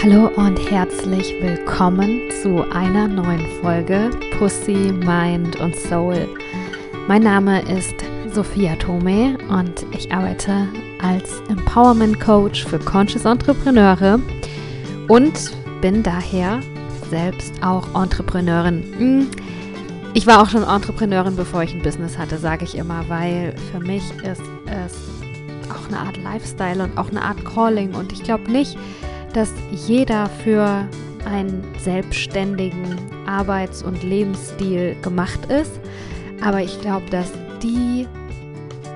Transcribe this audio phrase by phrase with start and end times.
[0.00, 6.28] Hallo und herzlich willkommen zu einer neuen Folge Pussy, Mind und Soul.
[7.08, 7.96] Mein Name ist
[8.32, 10.68] Sophia Tome und ich arbeite
[11.02, 14.20] als Empowerment Coach für Conscious Entrepreneure
[15.08, 16.60] und bin daher
[17.10, 18.84] selbst auch Entrepreneurin.
[18.98, 19.28] Hm,
[20.14, 23.80] ich war auch schon Entrepreneurin, bevor ich ein Business hatte, sage ich immer, weil für
[23.80, 24.94] mich ist es
[25.72, 28.78] auch eine Art Lifestyle und auch eine Art Calling und ich glaube nicht,
[29.32, 30.88] dass jeder für
[31.24, 32.96] einen selbstständigen
[33.26, 35.78] Arbeits- und Lebensstil gemacht ist.
[36.40, 37.32] Aber ich glaube, dass
[37.62, 38.06] die,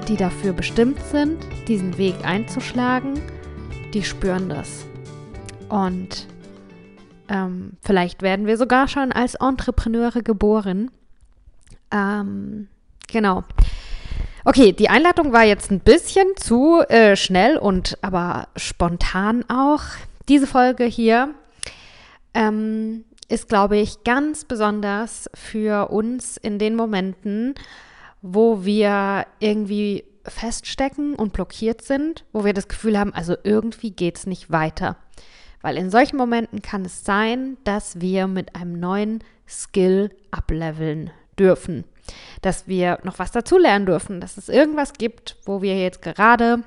[0.09, 3.21] die dafür bestimmt sind, diesen Weg einzuschlagen,
[3.93, 4.87] die spüren das.
[5.69, 6.27] Und
[7.29, 10.91] ähm, vielleicht werden wir sogar schon als Entrepreneure geboren.
[11.91, 12.69] Ähm,
[13.09, 13.45] genau.
[14.45, 19.83] Okay, die Einladung war jetzt ein bisschen zu äh, schnell und aber spontan auch.
[20.29, 21.35] Diese Folge hier
[22.35, 27.55] ähm, ist, glaube ich, ganz besonders für uns in den Momenten,
[28.21, 34.19] wo wir irgendwie feststecken und blockiert sind, wo wir das Gefühl haben, also irgendwie geht
[34.19, 34.97] es nicht weiter.
[35.63, 41.85] Weil in solchen Momenten kann es sein, dass wir mit einem neuen Skill ableveln dürfen.
[42.41, 46.63] Dass wir noch was dazulernen dürfen, dass es irgendwas gibt, wo wir jetzt gerade,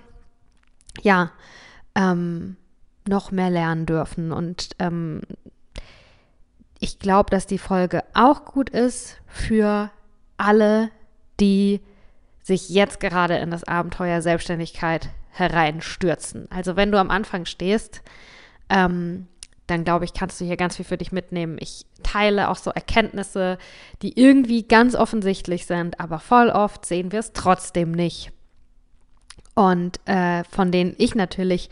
[1.01, 1.31] ja,
[1.93, 2.57] ähm,
[3.07, 4.31] noch mehr lernen dürfen.
[4.31, 5.21] Und ähm,
[6.79, 9.91] ich glaube, dass die Folge auch gut ist für
[10.37, 10.89] alle,
[11.39, 11.81] die
[12.41, 16.47] sich jetzt gerade in das Abenteuer Selbstständigkeit hereinstürzen.
[16.51, 18.01] Also wenn du am Anfang stehst,
[18.69, 19.27] ähm,
[19.67, 21.57] dann glaube ich, kannst du hier ganz viel für dich mitnehmen.
[21.59, 23.57] Ich teile auch so Erkenntnisse,
[24.01, 28.31] die irgendwie ganz offensichtlich sind, aber voll oft sehen wir es trotzdem nicht.
[29.55, 31.69] Und äh, von denen ich natürlich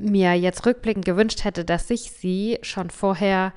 [0.00, 3.52] mir jetzt rückblickend gewünscht hätte, dass ich sie schon vorher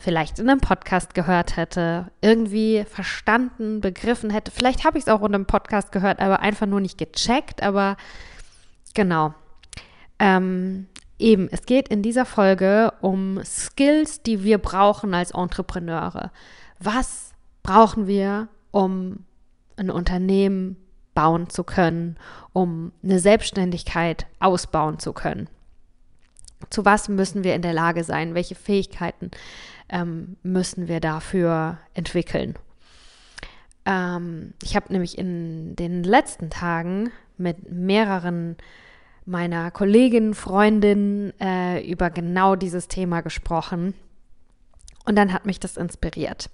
[0.00, 4.50] vielleicht in einem Podcast gehört hätte, irgendwie verstanden, begriffen hätte.
[4.50, 7.62] Vielleicht habe ich es auch in einem Podcast gehört, aber einfach nur nicht gecheckt.
[7.62, 7.98] Aber
[8.94, 9.34] genau.
[10.18, 10.86] Ähm,
[11.18, 16.32] eben, es geht in dieser Folge um Skills, die wir brauchen als Entrepreneure.
[16.78, 17.32] Was
[17.62, 19.24] brauchen wir, um
[19.76, 20.76] ein Unternehmen
[21.14, 22.16] bauen zu können,
[22.54, 25.48] um eine Selbstständigkeit ausbauen zu können?
[26.68, 29.30] Zu was müssen wir in der Lage sein, welche Fähigkeiten
[29.88, 32.54] ähm, müssen wir dafür entwickeln.
[33.86, 38.56] Ähm, ich habe nämlich in den letzten Tagen mit mehreren
[39.24, 43.94] meiner Kolleginnen, Freundinnen äh, über genau dieses Thema gesprochen.
[45.04, 46.50] Und dann hat mich das inspiriert,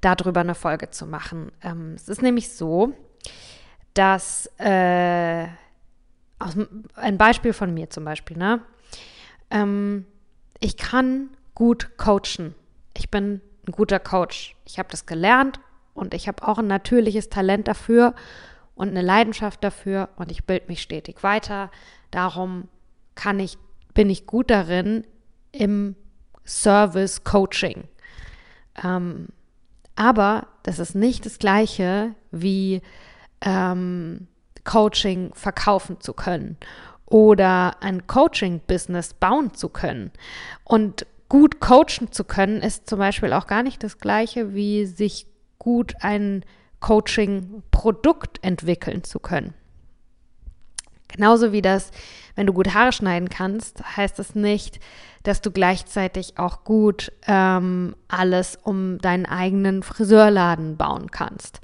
[0.00, 1.50] darüber eine Folge zu machen.
[1.62, 2.92] Ähm, es ist nämlich so,
[3.94, 5.46] dass äh,
[6.38, 6.56] aus,
[6.94, 8.60] ein Beispiel von mir zum Beispiel, ne?
[9.52, 10.06] Ähm,
[10.58, 12.54] ich kann gut coachen.
[12.96, 14.56] Ich bin ein guter Coach.
[14.64, 15.60] Ich habe das gelernt
[15.94, 18.14] und ich habe auch ein natürliches Talent dafür
[18.74, 21.70] und eine Leidenschaft dafür und ich bilde mich stetig weiter.
[22.10, 22.68] Darum
[23.14, 23.58] kann ich,
[23.94, 25.06] bin ich gut darin
[25.52, 25.94] im
[26.46, 27.84] Service Coaching.
[28.82, 29.28] Ähm,
[29.94, 32.80] aber das ist nicht das gleiche wie
[33.42, 34.26] ähm,
[34.64, 36.56] Coaching verkaufen zu können
[37.12, 40.12] oder ein Coaching-Business bauen zu können.
[40.64, 45.26] Und gut coachen zu können, ist zum Beispiel auch gar nicht das gleiche, wie sich
[45.58, 46.42] gut ein
[46.80, 49.52] Coaching-Produkt entwickeln zu können.
[51.08, 51.90] Genauso wie das,
[52.34, 54.80] wenn du gut Haare schneiden kannst, heißt das nicht,
[55.22, 61.60] dass du gleichzeitig auch gut ähm, alles um deinen eigenen Friseurladen bauen kannst.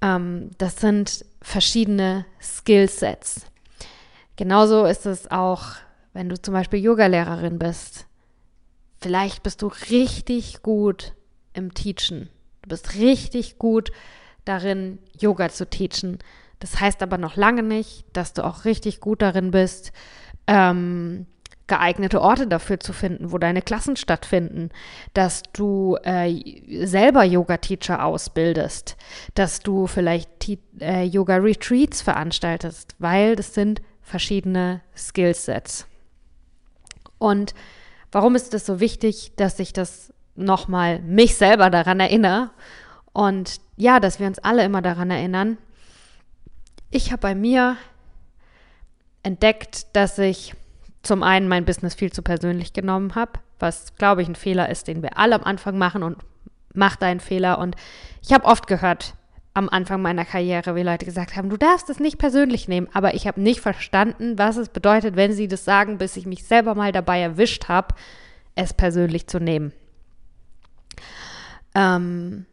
[0.00, 3.49] Ähm, das sind verschiedene Skillsets.
[4.40, 5.64] Genauso ist es auch,
[6.14, 8.06] wenn du zum Beispiel Yogalehrerin bist.
[8.98, 11.12] Vielleicht bist du richtig gut
[11.52, 12.30] im Teachen.
[12.62, 13.92] Du bist richtig gut
[14.46, 16.20] darin, Yoga zu teachen.
[16.58, 19.92] Das heißt aber noch lange nicht, dass du auch richtig gut darin bist,
[20.46, 21.26] ähm,
[21.66, 24.70] geeignete Orte dafür zu finden, wo deine Klassen stattfinden,
[25.12, 28.96] dass du äh, selber Yoga-Teacher ausbildest,
[29.34, 30.30] dass du vielleicht
[30.80, 35.86] äh, Yoga-Retreats veranstaltest, weil das sind verschiedene Skillsets.
[37.18, 37.54] Und
[38.12, 42.50] warum ist es so wichtig, dass ich das nochmal mich selber daran erinnere?
[43.12, 45.58] Und ja, dass wir uns alle immer daran erinnern.
[46.90, 47.76] Ich habe bei mir
[49.22, 50.54] entdeckt, dass ich
[51.02, 54.88] zum einen mein Business viel zu persönlich genommen habe, was, glaube ich, ein Fehler ist,
[54.88, 56.18] den wir alle am Anfang machen und
[56.74, 57.58] mach deinen Fehler.
[57.58, 57.76] Und
[58.22, 59.14] ich habe oft gehört,
[59.52, 62.88] am Anfang meiner Karriere, wie Leute gesagt haben, du darfst es nicht persönlich nehmen.
[62.92, 66.44] Aber ich habe nicht verstanden, was es bedeutet, wenn sie das sagen, bis ich mich
[66.44, 67.94] selber mal dabei erwischt habe,
[68.54, 69.72] es persönlich zu nehmen.
[71.74, 72.46] Ähm,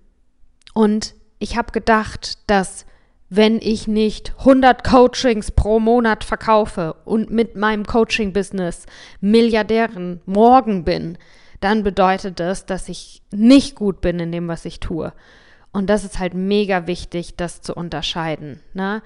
[0.73, 2.85] und ich habe gedacht, dass
[3.29, 8.85] wenn ich nicht 100 Coachings pro Monat verkaufe und mit meinem Coaching-Business
[9.19, 11.17] Milliardären morgen bin,
[11.59, 15.13] dann bedeutet das, dass ich nicht gut bin in dem, was ich tue.
[15.71, 18.61] Und das ist halt mega wichtig, das zu unterscheiden.
[18.73, 19.01] Ne?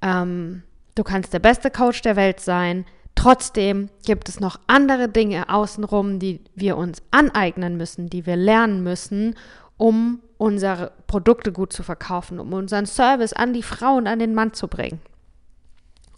[0.00, 0.62] Ähm,
[0.94, 2.84] du kannst der beste Coach der Welt sein.
[3.14, 8.82] Trotzdem gibt es noch andere Dinge außenrum, die wir uns aneignen müssen, die wir lernen
[8.82, 9.36] müssen,
[9.76, 14.34] um unsere Produkte gut zu verkaufen, um unseren Service an die Frau und an den
[14.34, 15.00] Mann zu bringen.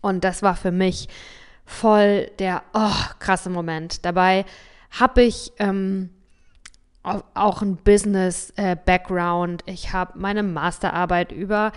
[0.00, 1.08] Und das war für mich
[1.66, 4.04] voll der oh, krasse Moment.
[4.04, 4.44] Dabei
[4.90, 6.10] habe ich ähm,
[7.04, 9.68] auch ein Business-Background.
[9.68, 11.72] Äh, ich habe meine Masterarbeit über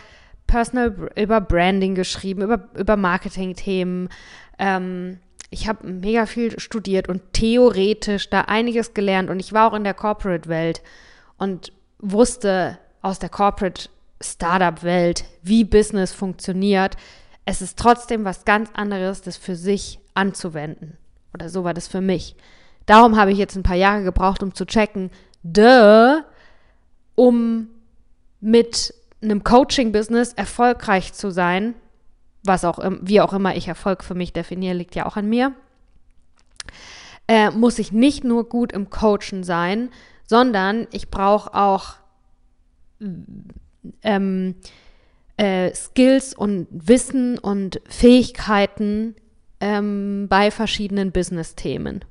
[0.47, 4.09] Personal, über Branding geschrieben, über, über Marketing-Themen.
[4.57, 5.19] Ähm,
[5.49, 9.83] ich habe mega viel studiert und theoretisch da einiges gelernt und ich war auch in
[9.83, 10.81] der Corporate-Welt
[11.37, 13.89] und wusste aus der Corporate
[14.21, 16.97] Startup-Welt, wie Business funktioniert.
[17.45, 20.97] Es ist trotzdem was ganz anderes, das für sich anzuwenden.
[21.33, 22.35] Oder so war das für mich.
[22.87, 25.11] Darum habe ich jetzt ein paar Jahre gebraucht, um zu checken,
[25.43, 26.21] duh,
[27.15, 27.67] um
[28.39, 31.75] mit einem Coaching-Business erfolgreich zu sein,
[32.43, 35.53] was auch, wie auch immer ich Erfolg für mich definiere, liegt ja auch an mir,
[37.27, 39.89] äh, muss ich nicht nur gut im Coachen sein,
[40.25, 41.95] sondern ich brauche auch
[44.01, 44.55] ähm,
[45.35, 49.15] äh, Skills und Wissen und Fähigkeiten
[49.59, 52.05] ähm, bei verschiedenen Business-Themen.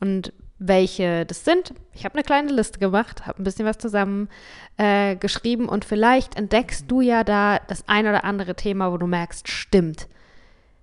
[0.00, 1.72] Und welche das sind.
[1.94, 4.28] Ich habe eine kleine Liste gemacht, habe ein bisschen was zusammen
[4.76, 9.06] äh, geschrieben und vielleicht entdeckst du ja da das ein oder andere Thema, wo du
[9.06, 10.06] merkst, stimmt,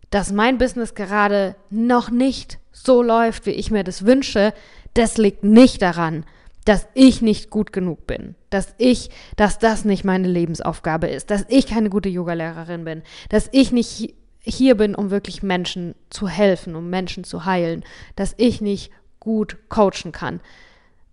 [0.10, 4.54] dass mein Business gerade noch nicht so läuft, wie ich mir das wünsche.
[4.96, 6.25] Das liegt nicht daran,
[6.66, 11.46] dass ich nicht gut genug bin, dass ich, dass das nicht meine Lebensaufgabe ist, dass
[11.50, 16.75] ich keine gute Yogalehrerin bin, dass ich nicht hier bin, um wirklich Menschen zu helfen,
[16.75, 17.84] um Menschen zu heilen,
[18.16, 20.40] dass ich nicht gut coachen kann,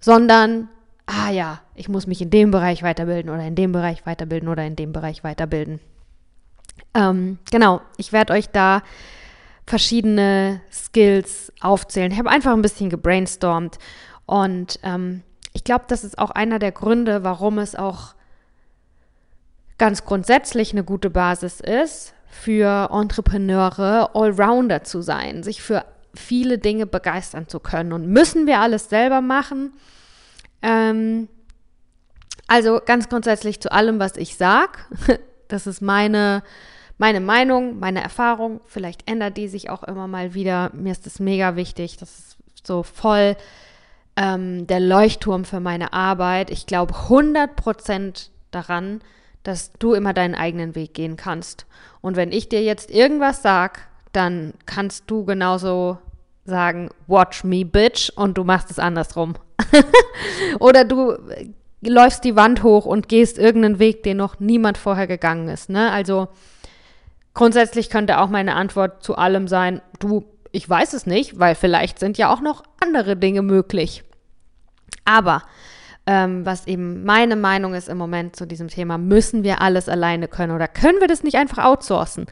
[0.01, 0.69] sondern,
[1.06, 4.65] ah ja, ich muss mich in dem Bereich weiterbilden oder in dem Bereich weiterbilden oder
[4.65, 5.81] in dem Bereich weiterbilden.
[6.95, 8.83] Ähm, genau, ich werde euch da
[9.67, 12.12] verschiedene Skills aufzählen.
[12.12, 13.79] Ich habe einfach ein bisschen gebrainstormt
[14.27, 15.23] und ähm,
[15.53, 18.15] ich glaube, das ist auch einer der Gründe, warum es auch
[19.79, 26.87] ganz grundsätzlich eine gute Basis ist, für Entrepreneure Allrounder zu sein, sich für viele Dinge
[26.87, 27.93] begeistern zu können.
[27.93, 29.72] Und müssen wir alles selber machen?
[30.62, 31.28] Ähm,
[32.46, 34.78] also ganz grundsätzlich zu allem, was ich sage.
[35.49, 36.43] Das ist meine,
[36.96, 38.62] meine Meinung, meine Erfahrung.
[38.64, 40.70] Vielleicht ändert die sich auch immer mal wieder.
[40.72, 41.99] Mir ist das mega wichtig.
[41.99, 43.37] Das ist so voll
[44.16, 46.50] ähm, der Leuchtturm für meine Arbeit.
[46.50, 49.02] Ich glaube 100% daran,
[49.43, 51.66] dass du immer deinen eigenen Weg gehen kannst.
[52.00, 53.81] Und wenn ich dir jetzt irgendwas sage,
[54.14, 55.99] dann kannst du genauso
[56.44, 59.34] sagen, watch me, bitch, und du machst es andersrum.
[60.61, 61.16] Oder du
[61.82, 65.70] läufst die Wand hoch und gehst irgendeinen Weg, den noch niemand vorher gegangen ist.
[65.70, 65.90] Ne?
[65.90, 66.28] Also
[67.34, 71.99] grundsätzlich könnte auch meine Antwort zu allem sein, du, ich weiß es nicht, weil vielleicht
[71.99, 74.04] sind ja auch noch andere Dinge möglich.
[75.04, 75.42] Aber
[76.06, 80.28] ähm, was eben meine Meinung ist im Moment zu diesem Thema, müssen wir alles alleine
[80.28, 82.26] können oder können wir das nicht einfach outsourcen?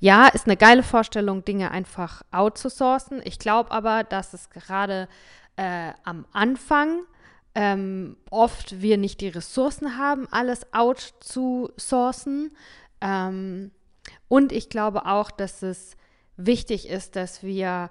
[0.00, 3.22] Ja, ist eine geile Vorstellung, Dinge einfach outzusourcen.
[3.24, 5.08] Ich glaube aber, dass es gerade
[5.56, 7.00] äh, am Anfang
[7.54, 12.50] ähm, oft wir nicht die Ressourcen haben, alles outzusourcen.
[13.00, 13.70] Ähm,
[14.28, 15.96] und ich glaube auch, dass es
[16.36, 17.90] wichtig ist, dass wir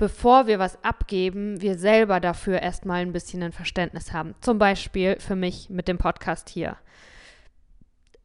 [0.00, 4.34] bevor wir was abgeben, wir selber dafür erstmal ein bisschen ein Verständnis haben.
[4.40, 6.78] Zum Beispiel für mich mit dem Podcast hier.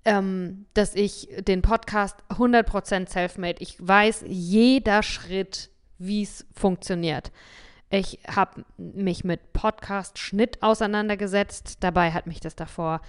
[0.06, 7.34] Ähm, dass ich den Podcast 100% self-made, ich weiß jeder Schritt, wie es funktioniert.
[7.90, 11.84] Ich habe mich mit Podcast-Schnitt auseinandergesetzt.
[11.84, 13.02] Dabei hat mich das davor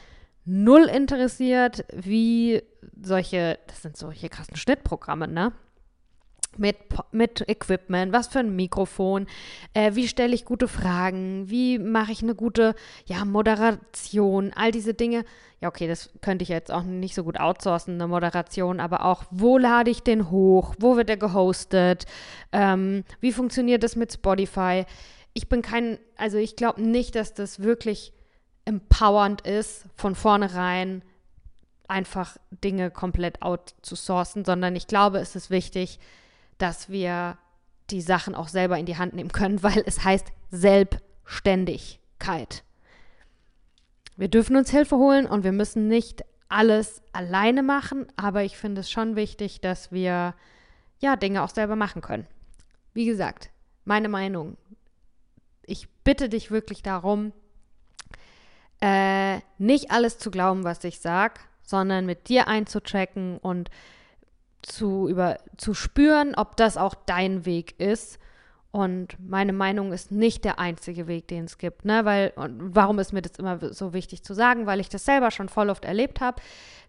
[0.44, 2.62] null interessiert, wie
[3.00, 5.52] solche, das sind solche krassen Schnittprogramme, ne?
[6.58, 6.76] Mit,
[7.12, 9.26] mit Equipment, was für ein Mikrofon,
[9.75, 12.75] äh, wie stelle ich gute Fragen, wie mache ich eine gute
[13.06, 15.25] ja, Moderation, all diese Dinge.
[15.60, 19.25] Ja, okay, das könnte ich jetzt auch nicht so gut outsourcen, eine Moderation, aber auch,
[19.30, 22.04] wo lade ich den hoch, wo wird er gehostet,
[22.52, 24.84] ähm, wie funktioniert das mit Spotify.
[25.32, 28.12] Ich bin kein, also ich glaube nicht, dass das wirklich
[28.66, 31.02] empowernd ist, von vornherein
[31.88, 35.98] einfach Dinge komplett outzusourcen, sondern ich glaube, es ist wichtig,
[36.58, 37.38] dass wir
[37.90, 42.62] die Sachen auch selber in die Hand nehmen können, weil es heißt Selbstständigkeit.
[44.16, 48.80] Wir dürfen uns Hilfe holen und wir müssen nicht alles alleine machen, aber ich finde
[48.80, 50.34] es schon wichtig, dass wir
[51.00, 52.26] ja Dinge auch selber machen können.
[52.94, 53.50] Wie gesagt,
[53.84, 54.56] meine Meinung.
[55.66, 57.32] Ich bitte dich wirklich darum,
[58.80, 63.70] äh, nicht alles zu glauben, was ich sage, sondern mit dir einzuchecken und
[64.66, 68.18] zu, über, zu spüren, ob das auch dein Weg ist.
[68.73, 71.85] Und meine Meinung ist nicht der einzige Weg, den es gibt.
[71.85, 72.04] Ne?
[72.04, 74.66] Weil, und warum ist mir das immer so wichtig zu sagen?
[74.66, 76.42] Weil ich das selber schon voll oft erlebt habe,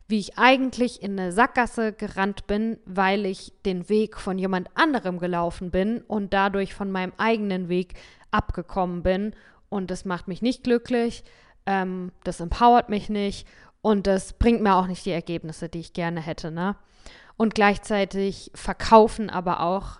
[0.07, 5.19] wie ich eigentlich in eine Sackgasse gerannt bin, weil ich den Weg von jemand anderem
[5.19, 7.93] gelaufen bin und dadurch von meinem eigenen Weg
[8.31, 9.33] abgekommen bin.
[9.69, 11.23] Und das macht mich nicht glücklich,
[11.65, 13.47] ähm, das empowert mich nicht
[13.81, 16.51] und das bringt mir auch nicht die Ergebnisse, die ich gerne hätte.
[16.51, 16.75] Ne?
[17.37, 19.99] Und gleichzeitig verkaufen aber auch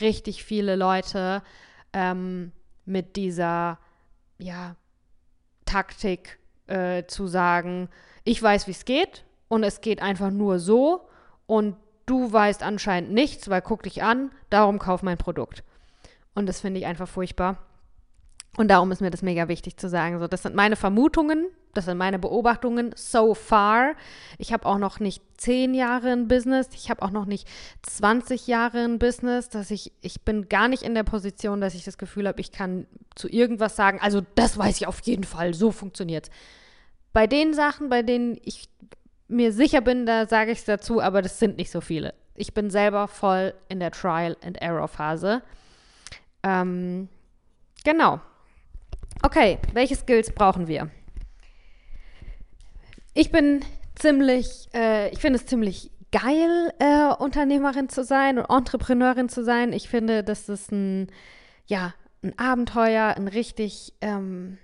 [0.00, 1.42] richtig viele Leute
[1.92, 2.52] ähm,
[2.86, 3.78] mit dieser
[4.38, 4.76] ja,
[5.66, 7.88] Taktik äh, zu sagen,
[8.24, 11.08] ich weiß, wie es geht und es geht einfach nur so
[11.46, 15.62] und du weißt anscheinend nichts, weil guck dich an, darum kauf mein Produkt.
[16.34, 17.58] Und das finde ich einfach furchtbar.
[18.56, 20.18] Und darum ist mir das mega wichtig zu sagen.
[20.18, 23.94] So, das sind meine Vermutungen, das sind meine Beobachtungen so far.
[24.38, 27.48] Ich habe auch noch nicht zehn Jahre ein Business, ich habe auch noch nicht
[27.82, 31.84] 20 Jahre ein Business, dass ich, ich bin gar nicht in der Position, dass ich
[31.84, 35.54] das Gefühl habe, ich kann zu irgendwas sagen, also das weiß ich auf jeden Fall,
[35.54, 36.30] so funktioniert
[37.12, 38.68] Bei den Sachen, bei denen ich
[39.28, 42.14] mir sicher bin, da sage ich es dazu, aber das sind nicht so viele.
[42.34, 45.42] Ich bin selber voll in der Trial and Error Phase.
[46.42, 47.08] Ähm,
[47.84, 48.20] genau.
[49.22, 50.90] Okay, welche Skills brauchen wir?
[53.20, 53.60] Ich bin
[53.96, 59.74] ziemlich, äh, ich finde es ziemlich geil, äh, Unternehmerin zu sein und Entrepreneurin zu sein.
[59.74, 61.08] Ich finde, das ist ein,
[61.66, 64.56] ja, ein Abenteuer, ein richtig ähm,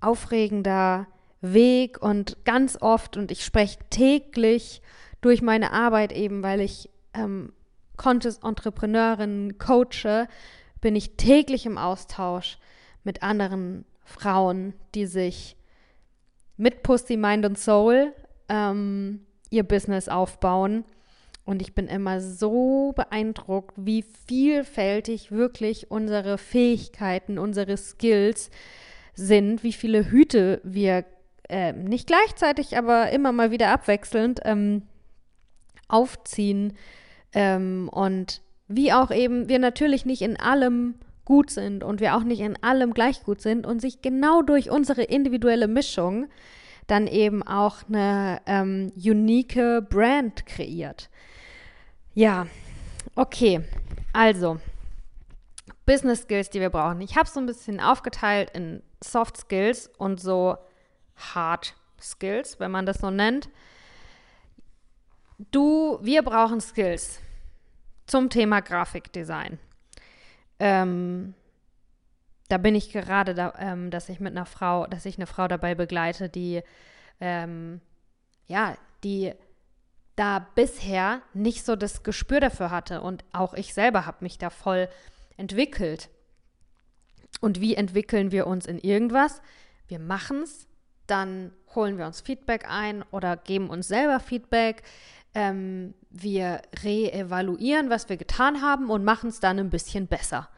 [0.00, 1.06] aufregender
[1.42, 4.80] Weg und ganz oft, und ich spreche täglich
[5.20, 7.52] durch meine Arbeit eben, weil ich ähm,
[7.98, 10.28] Contest-Entrepreneurin coache,
[10.80, 12.56] bin ich täglich im Austausch
[13.04, 15.58] mit anderen Frauen, die sich
[16.56, 18.12] mit Pussy, Mind und Soul
[18.48, 19.20] ähm,
[19.50, 20.84] ihr Business aufbauen.
[21.44, 28.50] Und ich bin immer so beeindruckt, wie vielfältig wirklich unsere Fähigkeiten, unsere Skills
[29.14, 31.04] sind, wie viele Hüte wir
[31.48, 34.82] äh, nicht gleichzeitig, aber immer mal wieder abwechselnd ähm,
[35.86, 36.72] aufziehen.
[37.32, 40.96] Ähm, und wie auch eben wir natürlich nicht in allem
[41.26, 44.70] gut sind und wir auch nicht in allem gleich gut sind und sich genau durch
[44.70, 46.28] unsere individuelle Mischung
[46.86, 51.10] dann eben auch eine ähm, unique Brand kreiert.
[52.14, 52.46] Ja,
[53.16, 53.60] okay,
[54.14, 54.58] also
[55.84, 57.00] Business Skills, die wir brauchen.
[57.00, 60.56] Ich habe es so ein bisschen aufgeteilt in Soft Skills und so
[61.16, 63.48] Hard Skills, wenn man das so nennt.
[65.50, 67.20] Du, wir brauchen Skills
[68.06, 69.58] zum Thema Grafikdesign.
[70.58, 71.34] Ähm,
[72.48, 75.48] da bin ich gerade, da, ähm, dass ich mit einer Frau, dass ich eine Frau
[75.48, 76.62] dabei begleite, die,
[77.20, 77.80] ähm,
[78.46, 79.32] ja, die
[80.14, 83.02] da bisher nicht so das Gespür dafür hatte.
[83.02, 84.88] Und auch ich selber habe mich da voll
[85.36, 86.08] entwickelt.
[87.40, 89.42] Und wie entwickeln wir uns in irgendwas?
[89.88, 90.66] Wir machen es,
[91.06, 94.82] dann holen wir uns Feedback ein oder geben uns selber Feedback.
[95.34, 100.48] Ähm, wir reevaluieren, was wir getan haben und machen es dann ein bisschen besser.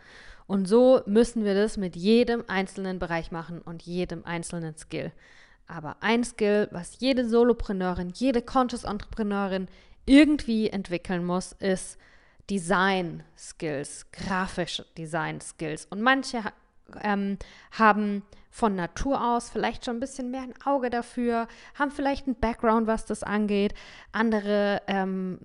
[0.47, 5.13] Und so müssen wir das mit jedem einzelnen Bereich machen und jedem einzelnen Skill.
[5.67, 9.69] Aber ein Skill, was jede Solopreneurin, jede Conscious-Entrepreneurin
[10.07, 11.99] irgendwie entwickeln muss, ist
[12.49, 15.87] Design Skills, grafische Design Skills.
[15.91, 16.43] Und manche
[17.03, 17.39] ähm,
[17.73, 22.41] haben von Natur aus vielleicht schon ein bisschen mehr ein Auge dafür, haben vielleicht einen
[22.41, 23.75] Background, was das angeht.
[24.13, 25.39] Andere, ähm,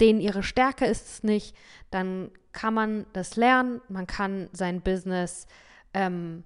[0.00, 1.56] denen ihre Stärke ist es nicht,
[1.90, 5.46] dann kann man das lernen, man kann sein Business
[5.94, 6.44] ähm,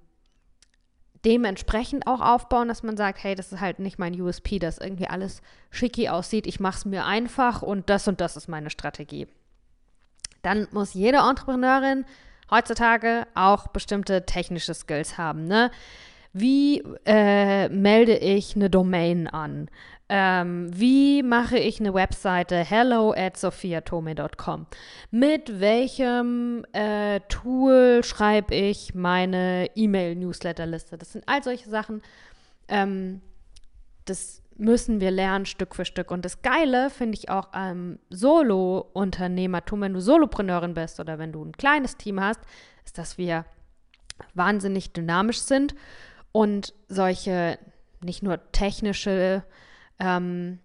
[1.24, 5.06] dementsprechend auch aufbauen, dass man sagt, hey, das ist halt nicht mein USP, dass irgendwie
[5.06, 9.28] alles schicki aussieht, ich mache es mir einfach und das und das ist meine Strategie.
[10.42, 12.04] Dann muss jede Entrepreneurin
[12.52, 15.46] heutzutage auch bestimmte technische Skills haben.
[15.46, 15.72] Ne?
[16.32, 19.68] Wie äh, melde ich eine Domain an?
[20.08, 24.66] Ähm, wie mache ich eine Webseite hello at sophiatome.com?
[25.10, 30.98] Mit welchem äh, Tool schreibe ich meine E-Mail-Newsletterliste?
[30.98, 32.02] Das sind all solche Sachen.
[32.68, 33.22] Ähm,
[34.04, 36.10] das müssen wir lernen Stück für Stück.
[36.10, 41.44] Und das Geile finde ich auch am Solo-Unternehmertum, wenn du Solopreneurin bist oder wenn du
[41.44, 42.40] ein kleines Team hast,
[42.84, 43.44] ist, dass wir
[44.34, 45.74] wahnsinnig dynamisch sind
[46.32, 47.58] und solche
[48.02, 49.44] nicht nur technische,
[49.98, 50.58] ähm,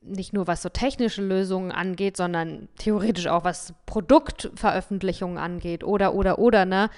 [0.00, 6.38] nicht nur was so technische Lösungen angeht, sondern theoretisch auch was Produktveröffentlichungen angeht oder, oder,
[6.38, 6.90] oder, ne?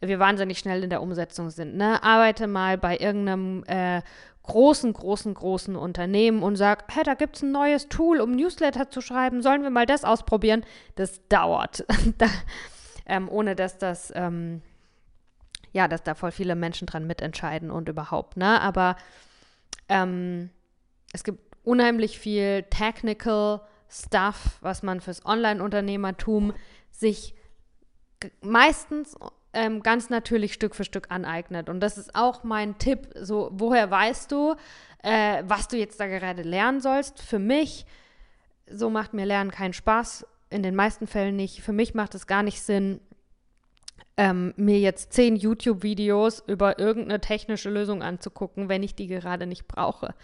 [0.00, 2.02] Wir wahnsinnig schnell in der Umsetzung sind, ne?
[2.02, 4.02] Arbeite mal bei irgendeinem äh,
[4.42, 8.90] großen, großen, großen Unternehmen und sag, hey, da gibt es ein neues Tool, um Newsletter
[8.90, 10.64] zu schreiben, sollen wir mal das ausprobieren?
[10.96, 11.86] Das dauert.
[12.18, 12.26] da,
[13.06, 14.60] ähm, ohne dass das ähm,
[15.74, 18.60] ja, dass da voll viele Menschen dran mitentscheiden und überhaupt, ne?
[18.60, 18.96] Aber
[19.88, 20.50] ähm,
[21.12, 23.60] es gibt unheimlich viel Technical
[23.90, 26.54] Stuff, was man fürs Online-Unternehmertum
[26.92, 27.34] sich
[28.40, 29.16] meistens
[29.54, 31.68] ähm, ganz natürlich Stück für Stück aneignet.
[31.68, 33.08] Und das ist auch mein Tipp.
[33.14, 34.54] So, woher weißt du,
[35.02, 37.22] äh, was du jetzt da gerade lernen sollst?
[37.22, 37.86] Für mich,
[38.70, 40.26] so macht mir Lernen keinen Spaß.
[40.50, 41.62] In den meisten Fällen nicht.
[41.62, 43.00] Für mich macht es gar nicht Sinn,
[44.16, 49.66] ähm, mir jetzt zehn YouTube-Videos über irgendeine technische Lösung anzugucken, wenn ich die gerade nicht
[49.66, 50.14] brauche.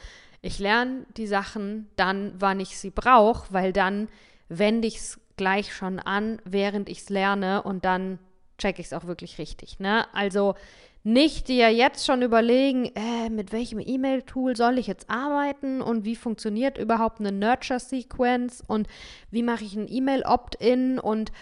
[0.43, 4.09] Ich lerne die Sachen dann, wann ich sie brauche, weil dann
[4.49, 8.19] wende ich es gleich schon an, während ich es lerne und dann
[8.61, 9.81] checke ich es auch wirklich richtig.
[9.81, 10.07] Ne?
[10.15, 10.55] Also
[11.03, 16.15] nicht dir jetzt schon überlegen, äh, mit welchem E-Mail-Tool soll ich jetzt arbeiten und wie
[16.15, 18.87] funktioniert überhaupt eine Nurture-Sequence und
[19.31, 21.33] wie mache ich ein E-Mail-Opt-in und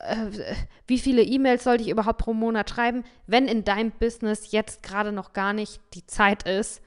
[0.00, 0.26] äh,
[0.88, 5.12] wie viele E-Mails sollte ich überhaupt pro Monat schreiben, wenn in deinem Business jetzt gerade
[5.12, 6.82] noch gar nicht die Zeit ist,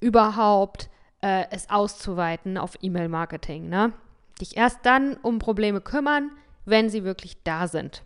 [0.00, 0.90] überhaupt
[1.22, 3.70] äh, es auszuweiten auf E-Mail-Marketing.
[3.70, 3.94] Ne?
[4.42, 6.30] Dich erst dann um Probleme kümmern,
[6.66, 8.02] wenn sie wirklich da sind.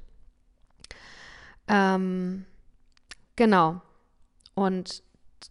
[1.70, 2.44] Ähm,
[3.36, 3.80] genau.
[4.54, 5.02] Und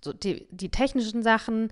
[0.03, 1.71] so die, die technischen Sachen,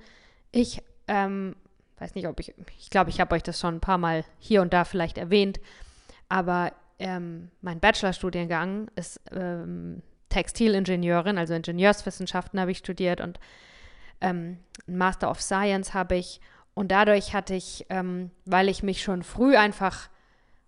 [0.52, 1.56] ich ähm,
[2.00, 4.62] weiß nicht, ob ich, ich glaube, ich habe euch das schon ein paar Mal hier
[4.62, 5.60] und da vielleicht erwähnt,
[6.30, 13.40] aber ähm, mein Bachelorstudiengang ist ähm, Textilingenieurin, also Ingenieurswissenschaften habe ich studiert und
[14.22, 14.58] ähm,
[14.88, 16.42] Master of Science habe ich.
[16.74, 20.10] Und dadurch hatte ich, ähm, weil ich mich schon früh einfach,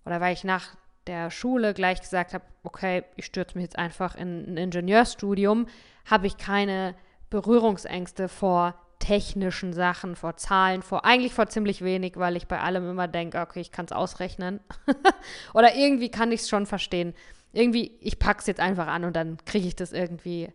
[0.06, 0.76] oder weil ich nach
[1.08, 5.68] der Schule gleich gesagt habe, okay, ich stürze mich jetzt einfach in ein Ingenieurstudium,
[6.06, 6.96] habe ich keine
[7.30, 12.90] Berührungsängste vor technischen Sachen, vor Zahlen, vor eigentlich vor ziemlich wenig, weil ich bei allem
[12.90, 14.60] immer denke, okay, ich kann es ausrechnen.
[15.54, 17.14] Oder irgendwie kann ich es schon verstehen.
[17.54, 20.50] Irgendwie, ich packe es jetzt einfach an und dann kriege ich das irgendwie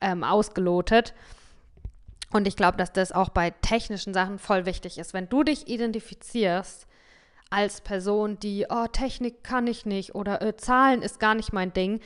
[0.00, 1.12] ähm, ausgelotet.
[2.32, 5.12] Und ich glaube, dass das auch bei technischen Sachen voll wichtig ist.
[5.12, 6.86] Wenn du dich identifizierst
[7.52, 11.72] als Person, die, oh, Technik kann ich nicht oder äh, Zahlen ist gar nicht mein
[11.72, 12.00] Ding,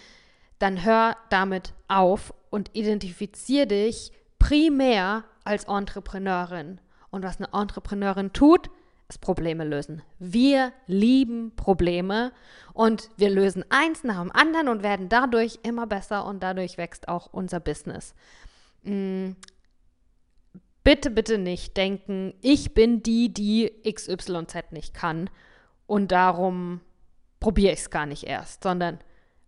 [0.58, 6.80] dann hör damit auf und identifizier dich primär als Entrepreneurin.
[7.10, 8.70] Und was eine Entrepreneurin tut,
[9.08, 10.02] ist Probleme lösen.
[10.18, 12.32] Wir lieben Probleme
[12.72, 17.08] und wir lösen eins nach dem anderen und werden dadurch immer besser und dadurch wächst
[17.08, 18.14] auch unser Business.
[20.86, 25.28] Bitte, bitte nicht denken, ich bin die, die XYZ nicht kann
[25.88, 26.80] und darum
[27.40, 29.00] probiere ich es gar nicht erst, sondern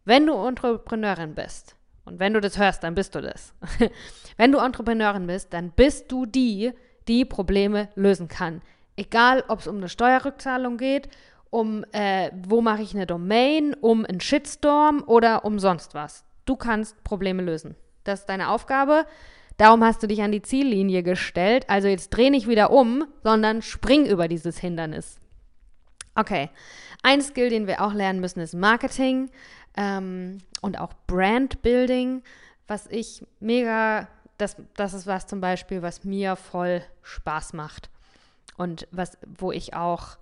[0.05, 3.55] wenn du Entrepreneurin bist, und wenn du das hörst, dann bist du das.
[4.37, 6.73] wenn du Entrepreneurin bist, dann bist du die,
[7.07, 8.61] die Probleme lösen kann.
[8.97, 11.09] Egal, ob es um eine Steuerrückzahlung geht,
[11.51, 16.25] um äh, wo mache ich eine Domain, um einen Shitstorm oder um sonst was.
[16.47, 17.77] Du kannst Probleme lösen.
[18.03, 19.07] Das ist deine Aufgabe.
[19.59, 21.69] Darum hast du dich an die Ziellinie gestellt.
[21.69, 25.21] Also jetzt dreh nicht wieder um, sondern spring über dieses Hindernis.
[26.15, 26.49] Okay.
[27.03, 29.31] Ein Skill, den wir auch lernen müssen, ist Marketing
[29.77, 32.23] ähm, und auch Brandbuilding,
[32.67, 37.91] was ich mega, das, das ist was zum Beispiel, was mir voll Spaß macht
[38.57, 40.19] und was, wo ich auch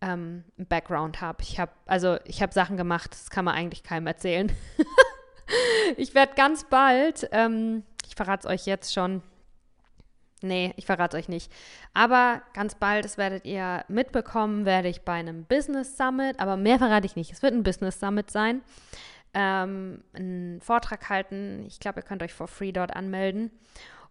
[0.00, 1.42] ähm, Background habe.
[1.42, 4.52] Ich habe, also ich habe Sachen gemacht, das kann man eigentlich keinem erzählen.
[5.96, 9.22] ich werde ganz bald, ähm, ich verrate es euch jetzt schon,
[10.44, 11.52] Nee, ich verrate euch nicht.
[11.94, 16.78] Aber ganz bald, das werdet ihr mitbekommen, werde ich bei einem Business Summit, aber mehr
[16.78, 17.30] verrate ich nicht.
[17.30, 18.60] Es wird ein Business Summit sein.
[19.34, 21.64] Ähm, einen Vortrag halten.
[21.68, 23.52] Ich glaube, ihr könnt euch for free dort anmelden.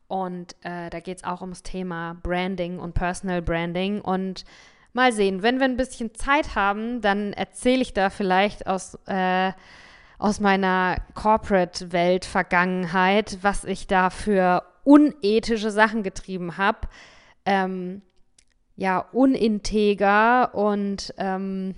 [0.08, 4.00] Und äh, da geht es auch ums Thema Branding und Personal Branding.
[4.00, 4.46] Und
[4.94, 9.52] mal sehen, wenn wir ein bisschen Zeit haben, dann erzähle ich da vielleicht aus, äh,
[10.22, 16.82] aus meiner Corporate-Welt-Vergangenheit, was ich da für unethische Sachen getrieben habe.
[17.44, 18.04] Ähm,
[18.76, 21.74] ja, uninteger und ähm,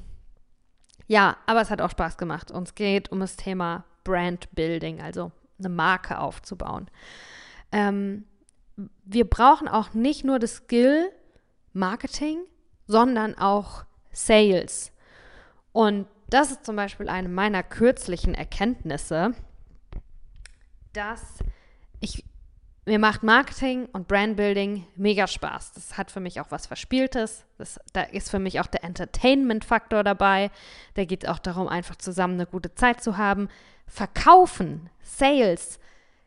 [1.08, 2.52] ja, aber es hat auch Spaß gemacht.
[2.52, 6.90] Und es geht um das Thema Brand Building, also eine Marke aufzubauen.
[7.72, 8.26] Ähm,
[9.06, 11.10] wir brauchen auch nicht nur das Skill
[11.72, 12.40] Marketing,
[12.88, 14.92] sondern auch Sales.
[15.72, 19.34] Und das ist zum Beispiel eine meiner kürzlichen Erkenntnisse,
[20.94, 21.40] dass
[22.00, 22.24] ich
[22.86, 25.74] mir macht Marketing und Brandbuilding mega Spaß.
[25.74, 27.46] Das hat für mich auch was Verspieltes.
[27.58, 30.52] Das, da ist für mich auch der Entertainment-Faktor dabei.
[30.96, 33.48] Da geht es auch darum, einfach zusammen eine gute Zeit zu haben.
[33.88, 35.80] Verkaufen, Sales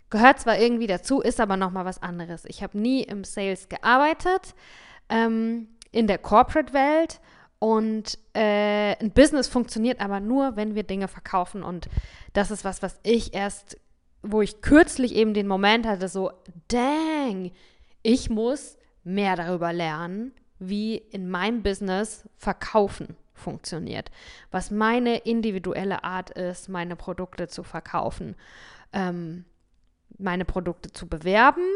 [0.08, 2.44] gehört zwar irgendwie dazu, ist aber nochmal was anderes.
[2.46, 4.54] Ich habe nie im Sales gearbeitet,
[5.10, 7.20] ähm, in der Corporate-Welt.
[7.58, 11.62] Und äh, ein Business funktioniert aber nur, wenn wir Dinge verkaufen.
[11.62, 11.88] Und
[12.32, 13.78] das ist was, was ich erst
[14.32, 16.32] wo ich kürzlich eben den Moment hatte, so,
[16.68, 17.52] dang,
[18.02, 24.10] ich muss mehr darüber lernen, wie in meinem Business Verkaufen funktioniert,
[24.50, 28.34] was meine individuelle Art ist, meine Produkte zu verkaufen,
[28.92, 29.44] ähm,
[30.18, 31.66] meine Produkte zu bewerben,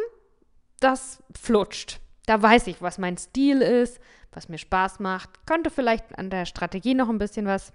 [0.81, 2.01] das flutscht.
[2.31, 3.99] Da weiß ich, was mein Stil ist,
[4.31, 5.45] was mir Spaß macht.
[5.49, 7.73] Könnte vielleicht an der Strategie noch ein bisschen was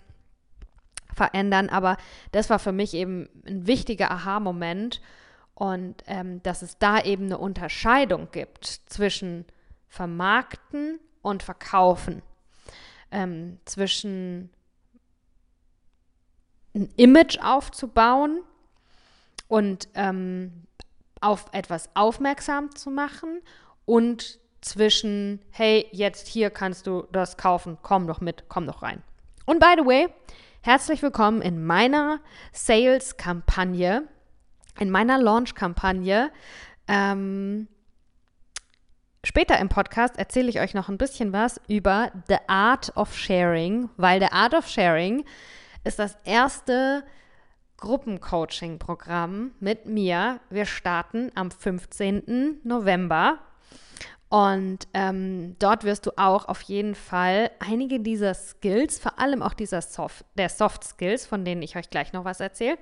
[1.13, 1.67] verändern.
[1.67, 1.97] Aber
[2.31, 5.01] das war für mich eben ein wichtiger Aha-Moment
[5.55, 9.43] und ähm, dass es da eben eine Unterscheidung gibt zwischen
[9.89, 12.21] Vermarkten und Verkaufen,
[13.11, 14.51] ähm, zwischen
[16.73, 18.39] ein Image aufzubauen
[19.49, 20.65] und ähm,
[21.19, 23.41] auf etwas aufmerksam zu machen
[23.83, 29.03] und zwischen, hey, jetzt hier kannst du das kaufen, komm doch mit, komm doch rein.
[29.45, 30.07] Und by the way,
[30.65, 34.07] Herzlich willkommen in meiner Sales-Kampagne,
[34.79, 36.31] in meiner Launch-Kampagne.
[36.87, 37.67] Ähm,
[39.23, 43.91] später im Podcast erzähle ich euch noch ein bisschen was über The Art of Sharing,
[43.97, 45.23] weil The Art of Sharing
[45.83, 47.03] ist das erste
[47.77, 50.39] Gruppencoaching-Programm mit mir.
[50.49, 52.61] Wir starten am 15.
[52.63, 53.37] November
[54.29, 59.53] und ähm, dort wirst du auch auf jeden Fall einige dieser Skills, vor allem auch
[59.53, 62.77] dieser Soft, der Soft Skills, von denen ich euch gleich noch was erzähle,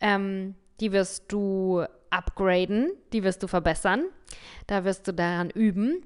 [0.00, 4.04] ähm, die wirst du upgraden, die wirst du verbessern.
[4.66, 6.02] Da wirst du daran üben.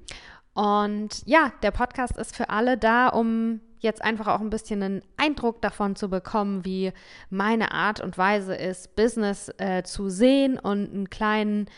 [0.53, 5.01] Und ja, der Podcast ist für alle da, um jetzt einfach auch ein bisschen einen
[5.17, 6.91] Eindruck davon zu bekommen, wie
[7.29, 11.69] meine Art und Weise ist, Business äh, zu sehen und einen kleinen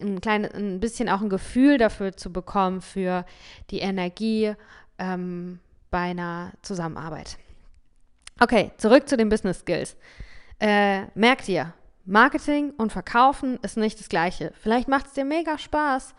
[0.00, 3.24] ein, kleines, ein bisschen auch ein Gefühl dafür zu bekommen, für
[3.70, 4.54] die Energie
[4.98, 7.38] ähm, bei einer Zusammenarbeit.
[8.40, 9.96] Okay, zurück zu den Business Skills.
[10.60, 11.72] Äh, merkt ihr,
[12.04, 14.52] Marketing und Verkaufen ist nicht das Gleiche.
[14.60, 16.14] Vielleicht macht es dir mega Spaß,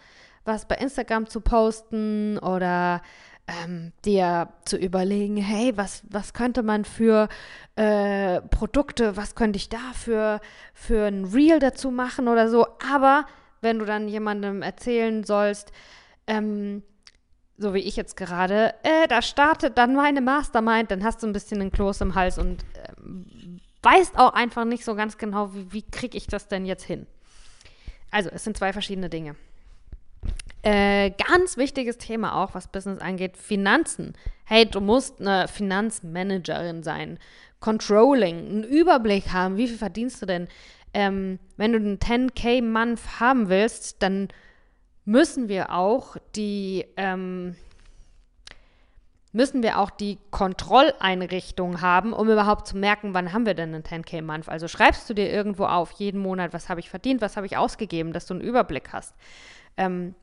[0.45, 3.01] was bei Instagram zu posten oder
[3.47, 7.29] ähm, dir zu überlegen, hey, was, was könnte man für
[7.75, 10.41] äh, Produkte, was könnte ich da für,
[10.73, 12.67] für ein Reel dazu machen oder so.
[12.91, 13.25] Aber
[13.61, 15.71] wenn du dann jemandem erzählen sollst,
[16.27, 16.83] ähm,
[17.57, 21.33] so wie ich jetzt gerade, äh, da startet dann meine Mastermind, dann hast du ein
[21.33, 22.63] bisschen einen Kloß im Hals und
[22.97, 26.83] ähm, weißt auch einfach nicht so ganz genau, wie, wie kriege ich das denn jetzt
[26.83, 27.07] hin.
[28.11, 29.35] Also, es sind zwei verschiedene Dinge.
[30.63, 34.13] Äh, ganz wichtiges Thema auch, was Business angeht, Finanzen.
[34.43, 37.19] Hey, du musst eine Finanzmanagerin sein.
[37.59, 40.47] Controlling, einen Überblick haben, wie viel verdienst du denn?
[40.97, 44.29] Ähm, wenn du einen 10k-Month haben willst, dann
[45.05, 47.55] müssen wir auch die ähm,
[49.31, 53.83] müssen wir auch die Kontrolleinrichtung haben, um überhaupt zu merken, wann haben wir denn einen
[53.83, 54.49] 10k-Month.
[54.49, 57.57] Also schreibst du dir irgendwo auf, jeden Monat, was habe ich verdient, was habe ich
[57.57, 59.13] ausgegeben, dass du einen Überblick hast.
[59.77, 60.15] Ähm,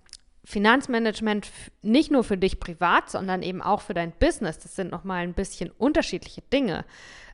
[0.43, 4.59] Finanzmanagement nicht nur für dich privat, sondern eben auch für dein Business.
[4.59, 6.85] Das sind nochmal ein bisschen unterschiedliche Dinge.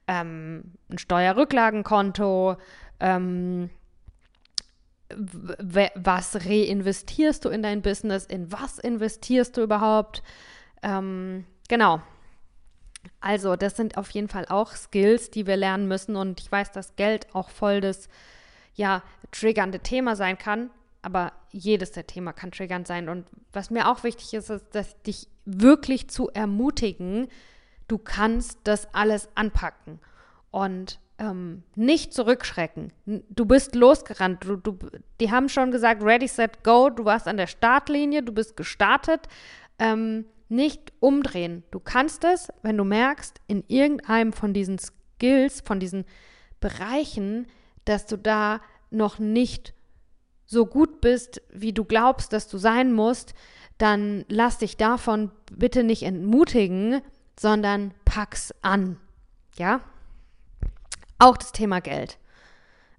[0.07, 2.59] Ähm, ein Steuerrücklagenkonto,
[3.01, 3.71] ähm,
[5.17, 10.23] was reinvestierst du in dein Business, in was investierst du überhaupt.
[10.83, 12.01] Ähm, genau.
[13.21, 16.17] Also, das sind auf jeden Fall auch Skills, die wir lernen müssen.
[16.17, 18.09] Und ich weiß, dass Geld auch voll das,
[18.75, 20.71] ja, triggernde Thema sein kann.
[21.03, 23.09] Aber jedes der Thema kann triggernd sein.
[23.09, 27.29] Und was mir auch wichtig ist, ist, dass dich wirklich zu ermutigen,
[27.89, 29.99] du kannst das alles anpacken.
[30.51, 32.93] Und ähm, nicht zurückschrecken.
[33.05, 34.43] Du bist losgerannt.
[34.45, 34.77] Du, du,
[35.21, 36.89] die haben schon gesagt, ready, set, go.
[36.89, 39.29] Du warst an der Startlinie, du bist gestartet.
[39.79, 41.63] Ähm, nicht umdrehen.
[41.71, 46.07] Du kannst es, wenn du merkst, in irgendeinem von diesen Skills, von diesen
[46.59, 47.47] Bereichen,
[47.85, 49.75] dass du da noch nicht
[50.47, 53.35] so gut bist, wie du glaubst, dass du sein musst,
[53.79, 57.01] dann lass dich davon bitte nicht entmutigen,
[57.39, 58.99] sondern pack's an.
[59.57, 59.81] Ja?
[61.21, 62.19] Auch das Thema Geld.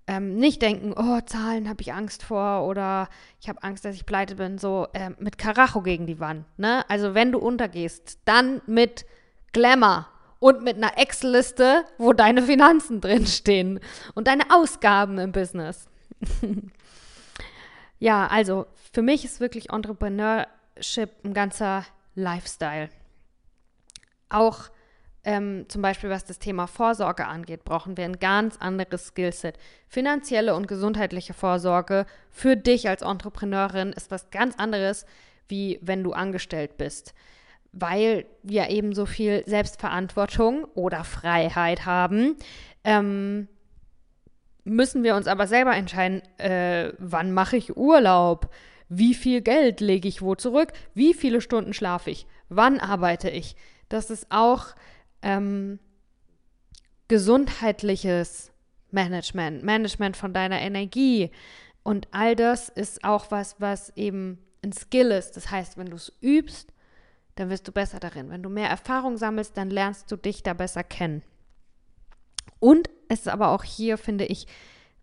[0.06, 4.06] Ähm, nicht denken, oh, Zahlen habe ich Angst vor oder ich habe Angst, dass ich
[4.06, 6.46] pleite bin, so äh, mit Karacho gegen die Wand.
[6.58, 6.88] Ne?
[6.88, 9.06] Also wenn du untergehst, dann mit
[9.54, 10.08] Glamour
[10.38, 13.80] und mit einer Excel-Liste, wo deine Finanzen drinstehen
[14.14, 15.90] und deine Ausgaben im Business.
[18.00, 22.90] ja, also für mich ist wirklich Entrepreneurship ein ganzer Lifestyle.
[24.30, 24.70] Auch
[25.24, 29.58] ähm, zum Beispiel was das Thema Vorsorge angeht, brauchen wir ein ganz anderes Skillset.
[29.88, 35.06] Finanzielle und gesundheitliche Vorsorge für dich als Entrepreneurin ist was ganz anderes,
[35.48, 37.14] wie wenn du angestellt bist,
[37.72, 42.38] weil wir eben so viel Selbstverantwortung oder Freiheit haben.
[42.84, 43.48] Ähm,
[44.64, 48.50] müssen wir uns aber selber entscheiden, äh, wann mache ich Urlaub,
[48.90, 53.56] wie viel Geld lege ich wo zurück, wie viele Stunden schlafe ich, wann arbeite ich.
[53.88, 54.68] Das ist auch
[55.22, 55.80] ähm,
[57.08, 58.52] gesundheitliches
[58.92, 61.32] Management, Management von deiner Energie.
[61.84, 65.36] Und all das ist auch was, was eben ein Skill ist.
[65.38, 66.74] Das heißt, wenn du es übst,
[67.36, 68.30] dann wirst du besser darin.
[68.30, 71.24] Wenn du mehr Erfahrung sammelst, dann lernst du dich da besser kennen.
[72.60, 74.46] Und es ist aber auch hier, finde ich,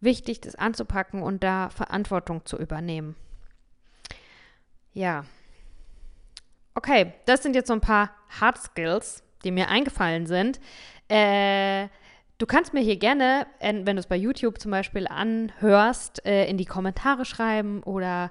[0.01, 3.17] wichtig, das anzupacken und da Verantwortung zu übernehmen.
[4.93, 5.25] Ja.
[6.75, 10.61] Okay, das sind jetzt so ein paar Hard Skills, die mir eingefallen sind.
[11.09, 11.89] Äh,
[12.39, 16.57] du kannst mir hier gerne, wenn du es bei YouTube zum Beispiel anhörst, äh, in
[16.57, 18.31] die Kommentare schreiben oder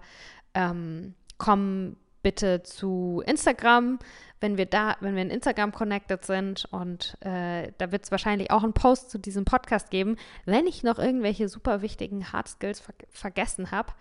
[0.53, 3.99] ähm, komm bitte zu Instagram,
[4.41, 8.51] wenn wir da, wenn wir in Instagram connected sind und äh, da wird es wahrscheinlich
[8.51, 12.79] auch einen Post zu diesem Podcast geben, wenn ich noch irgendwelche super wichtigen Hard Skills
[12.79, 13.93] ver vergessen habe.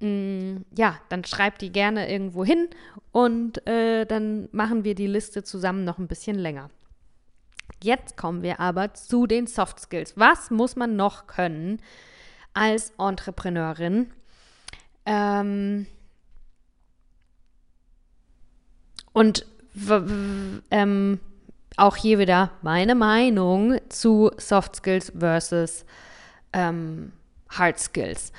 [0.00, 2.68] Mm, ja, dann schreibt die gerne irgendwo hin
[3.12, 6.70] und äh, dann machen wir die Liste zusammen noch ein bisschen länger.
[7.82, 10.16] Jetzt kommen wir aber zu den Soft Skills.
[10.16, 11.80] Was muss man noch können
[12.54, 14.10] als Entrepreneurin?
[15.04, 15.86] Ähm
[19.12, 19.46] und
[20.70, 21.20] ähm,
[21.76, 25.84] auch hier wieder meine Meinung zu Soft Skills versus
[26.52, 27.12] ähm,
[27.50, 28.32] Hard Skills.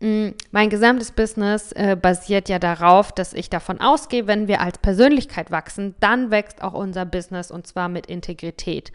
[0.00, 4.78] Mm, mein gesamtes Business äh, basiert ja darauf, dass ich davon ausgehe, wenn wir als
[4.78, 8.92] Persönlichkeit wachsen, dann wächst auch unser Business und zwar mit Integrität.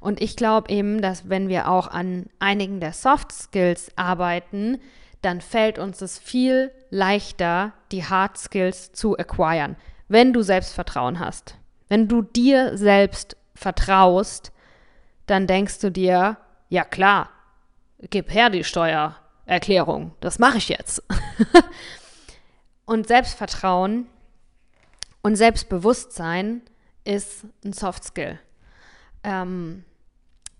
[0.00, 4.78] Und ich glaube eben, dass wenn wir auch an einigen der Soft Skills arbeiten,
[5.22, 9.76] dann fällt uns es viel leichter, die Hard Skills zu acquiren,
[10.08, 11.56] wenn du Selbstvertrauen hast.
[11.88, 14.52] Wenn du dir selbst vertraust,
[15.26, 16.36] dann denkst du dir,
[16.68, 17.28] ja klar,
[18.10, 19.14] gib her die Steuer,
[19.46, 20.12] Erklärung.
[20.20, 21.02] Das mache ich jetzt.
[22.84, 24.06] und Selbstvertrauen
[25.22, 26.62] und Selbstbewusstsein
[27.04, 28.38] ist ein Soft Skill.
[29.24, 29.84] Ähm,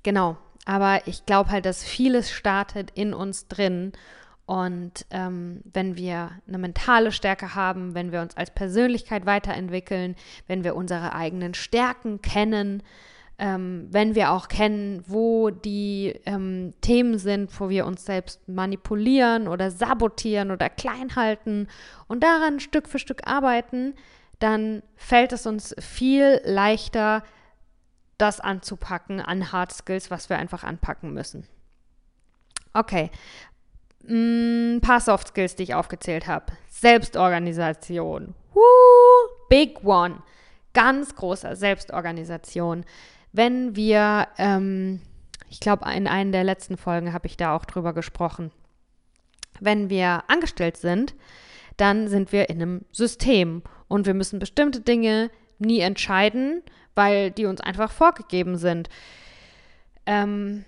[0.02, 0.36] genau.
[0.64, 3.92] Aber ich glaube halt, dass vieles startet in uns drin.
[4.46, 10.14] Und ähm, wenn wir eine mentale Stärke haben, wenn wir uns als Persönlichkeit weiterentwickeln,
[10.46, 12.82] wenn wir unsere eigenen Stärken kennen,
[13.38, 19.48] ähm, wenn wir auch kennen, wo die ähm, Themen sind, wo wir uns selbst manipulieren
[19.48, 21.68] oder sabotieren oder klein halten
[22.08, 23.94] und daran Stück für Stück arbeiten,
[24.38, 27.22] dann fällt es uns viel leichter,
[28.18, 31.46] das anzupacken an Hard Skills, was wir einfach anpacken müssen.
[32.74, 33.10] Okay,
[34.08, 36.46] ein mm, paar Soft Skills, die ich aufgezählt habe.
[36.68, 38.34] Selbstorganisation.
[38.52, 38.60] Woo,
[39.48, 40.22] big one.
[40.74, 42.84] Ganz großer Selbstorganisation
[43.32, 45.00] wenn wir, ähm,
[45.48, 48.50] ich glaube, in einer der letzten Folgen habe ich da auch drüber gesprochen,
[49.60, 51.14] wenn wir angestellt sind,
[51.76, 56.62] dann sind wir in einem System und wir müssen bestimmte Dinge nie entscheiden,
[56.94, 58.88] weil die uns einfach vorgegeben sind.
[60.04, 60.64] Ähm,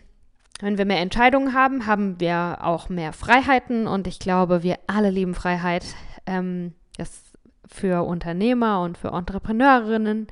[0.61, 5.11] wenn wir mehr Entscheidungen haben, haben wir auch mehr Freiheiten und ich glaube, wir alle
[5.11, 5.85] lieben Freiheit.
[6.27, 7.33] Ähm, das
[7.67, 10.29] für Unternehmer und für Entrepreneurinnen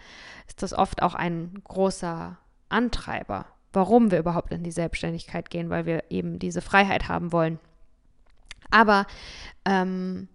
[0.53, 2.37] ist das oft auch ein großer
[2.69, 7.59] Antreiber, warum wir überhaupt in die Selbstständigkeit gehen, weil wir eben diese Freiheit haben wollen.
[8.71, 9.07] Aber
[9.65, 10.29] ähm,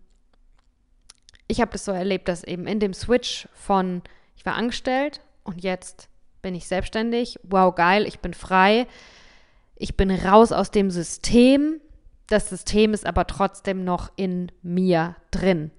[1.47, 4.01] ich habe das so erlebt, dass eben in dem Switch von
[4.35, 6.09] ich war angestellt und jetzt
[6.41, 8.87] bin ich selbstständig, wow geil, ich bin frei,
[9.75, 11.79] ich bin raus aus dem System,
[12.25, 15.69] das System ist aber trotzdem noch in mir drin.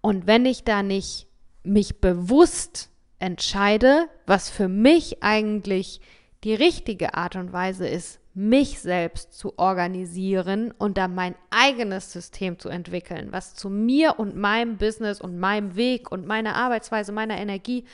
[0.00, 1.26] Und wenn ich da nicht
[1.64, 2.91] mich bewusst
[3.22, 6.00] entscheide, was für mich eigentlich
[6.42, 12.58] die richtige Art und Weise ist, mich selbst zu organisieren und dann mein eigenes System
[12.58, 17.36] zu entwickeln, was zu mir und meinem Business und meinem Weg und meiner Arbeitsweise, meiner
[17.36, 17.84] Energie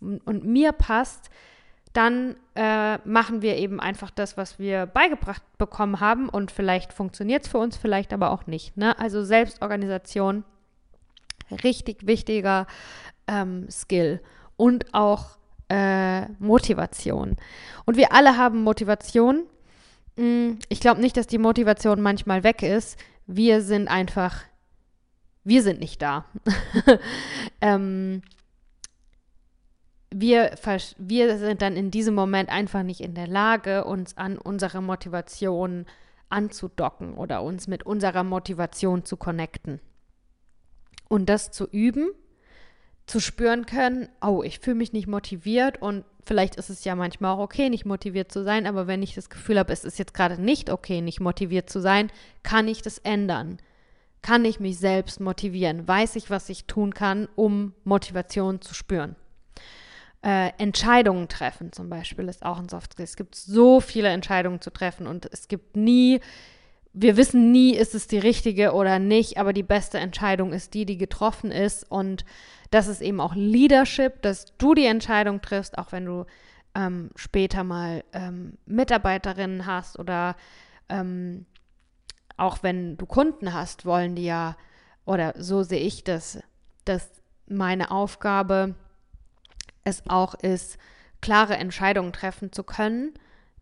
[0.00, 1.28] und, und mir passt,
[1.92, 7.44] dann äh, machen wir eben einfach das, was wir beigebracht bekommen haben und vielleicht funktioniert
[7.44, 8.76] es für uns, vielleicht aber auch nicht.
[8.76, 8.98] Ne?
[8.98, 10.44] Also Selbstorganisation,
[11.62, 12.66] richtig wichtiger
[13.26, 14.20] ähm, Skill
[14.58, 15.38] und auch
[15.70, 17.36] äh, Motivation.
[17.86, 19.44] Und wir alle haben Motivation.
[20.18, 22.98] Hm, ich glaube nicht, dass die Motivation manchmal weg ist.
[23.26, 24.42] Wir sind einfach,
[25.44, 26.26] wir sind nicht da.
[27.60, 28.22] ähm,
[30.10, 30.54] wir,
[30.98, 35.86] wir sind dann in diesem Moment einfach nicht in der Lage, uns an unsere Motivation
[36.30, 39.80] anzudocken oder uns mit unserer Motivation zu connecten.
[41.08, 42.08] Und das zu üben,
[43.08, 47.34] zu spüren können, oh, ich fühle mich nicht motiviert und vielleicht ist es ja manchmal
[47.34, 50.12] auch okay, nicht motiviert zu sein, aber wenn ich das Gefühl habe, es ist jetzt
[50.12, 53.58] gerade nicht okay, nicht motiviert zu sein, kann ich das ändern.
[54.20, 55.88] Kann ich mich selbst motivieren?
[55.88, 59.16] Weiß ich, was ich tun kann, um Motivation zu spüren?
[60.22, 63.04] Äh, Entscheidungen treffen zum Beispiel ist auch ein Soft Skill.
[63.04, 66.20] Es gibt so viele Entscheidungen zu treffen und es gibt nie,
[66.92, 70.86] wir wissen nie, ist es die richtige oder nicht, aber die beste Entscheidung ist die,
[70.86, 71.88] die getroffen ist.
[71.90, 72.24] Und
[72.70, 76.24] das ist eben auch Leadership, dass du die Entscheidung triffst, auch wenn du
[76.74, 80.36] ähm, später mal ähm, Mitarbeiterinnen hast oder
[80.88, 81.46] ähm,
[82.36, 84.56] auch wenn du Kunden hast, wollen die ja,
[85.04, 86.38] oder so sehe ich das,
[86.84, 87.10] dass
[87.46, 88.74] meine Aufgabe
[89.84, 90.78] es auch ist,
[91.20, 93.14] klare Entscheidungen treffen zu können,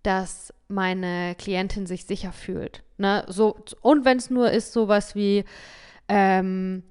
[0.06, 2.84] dass meine Klientin sich sicher fühlt.
[2.96, 3.24] Ne?
[3.26, 5.44] So, und wenn es nur ist, sowas wie,
[6.08, 6.84] ähm,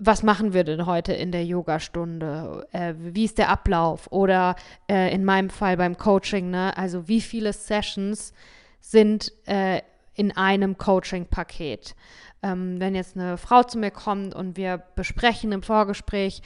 [0.00, 2.66] was machen wir denn heute in der Yogastunde?
[2.72, 4.10] Äh, wie ist der Ablauf?
[4.10, 4.56] Oder
[4.90, 6.76] äh, in meinem Fall beim Coaching, ne?
[6.76, 8.32] also wie viele Sessions
[8.80, 9.82] sind äh,
[10.14, 11.94] in einem Coaching-Paket?
[12.42, 16.42] Ähm, wenn jetzt eine Frau zu mir kommt und wir besprechen im Vorgespräch,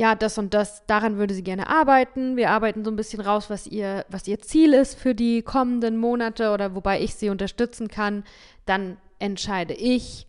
[0.00, 2.34] ja, das und das, daran würde sie gerne arbeiten.
[2.34, 5.98] Wir arbeiten so ein bisschen raus, was ihr, was ihr Ziel ist für die kommenden
[5.98, 8.24] Monate oder wobei ich sie unterstützen kann.
[8.64, 10.26] Dann entscheide ich,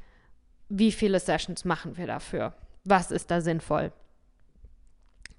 [0.67, 2.53] wie viele Sessions machen wir dafür.
[2.84, 3.93] Was ist da sinnvoll?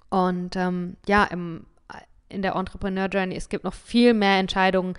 [0.09, 1.67] Und ähm, ja, im,
[2.27, 4.95] in der Entrepreneur Journey, es gibt noch viel mehr Entscheidungen.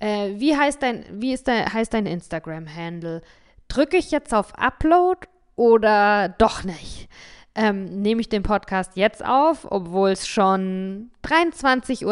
[0.00, 3.22] Äh, wie heißt dein, wie ist dein, heißt dein Instagram-Handle?
[3.68, 5.20] Drücke ich jetzt auf Upload
[5.54, 7.08] oder doch nicht?
[7.56, 12.04] Ähm, nehme ich den Podcast jetzt auf, obwohl es schon 23.56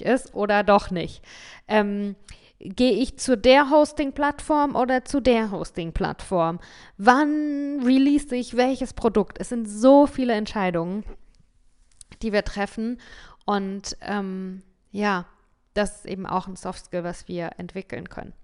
[0.00, 1.22] Uhr ist oder doch nicht?
[1.68, 2.16] Ähm,
[2.62, 6.60] Gehe ich zu der Hosting-Plattform oder zu der Hosting-Plattform?
[6.98, 9.38] Wann release ich welches Produkt?
[9.40, 11.04] Es sind so viele Entscheidungen,
[12.20, 13.00] die wir treffen.
[13.46, 15.24] Und ähm, ja,
[15.72, 18.34] das ist eben auch ein Soft Skill, was wir entwickeln können.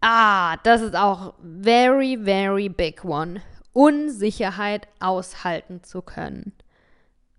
[0.00, 3.40] Ah, das ist auch very, very big one.
[3.72, 6.52] Unsicherheit aushalten zu können.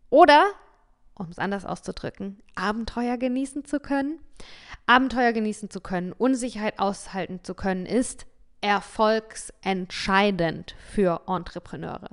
[0.09, 0.43] Oder,
[1.15, 4.19] um es anders auszudrücken, Abenteuer genießen zu können.
[4.85, 8.25] Abenteuer genießen zu können, Unsicherheit aushalten zu können, ist
[8.61, 12.09] erfolgsentscheidend für Entrepreneure.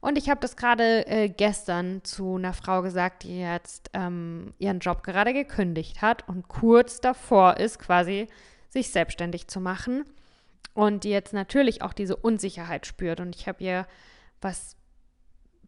[0.00, 4.80] Und ich habe das gerade äh, gestern zu einer Frau gesagt, die jetzt ähm, ihren
[4.80, 8.26] Job gerade gekündigt hat und kurz davor ist, quasi
[8.68, 10.04] sich selbstständig zu machen
[10.74, 13.20] und die jetzt natürlich auch diese Unsicherheit spürt.
[13.20, 13.86] Und ich habe ihr
[14.40, 14.76] was,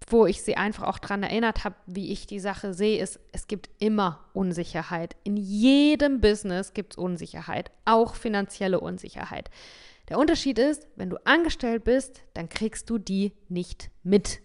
[0.09, 3.47] wo ich sie einfach auch daran erinnert habe, wie ich die Sache sehe, ist, es
[3.47, 5.17] gibt immer Unsicherheit.
[5.25, 9.51] In jedem Business gibt es Unsicherheit, auch finanzielle Unsicherheit.
[10.09, 14.41] Der Unterschied ist, wenn du angestellt bist, dann kriegst du die nicht mit,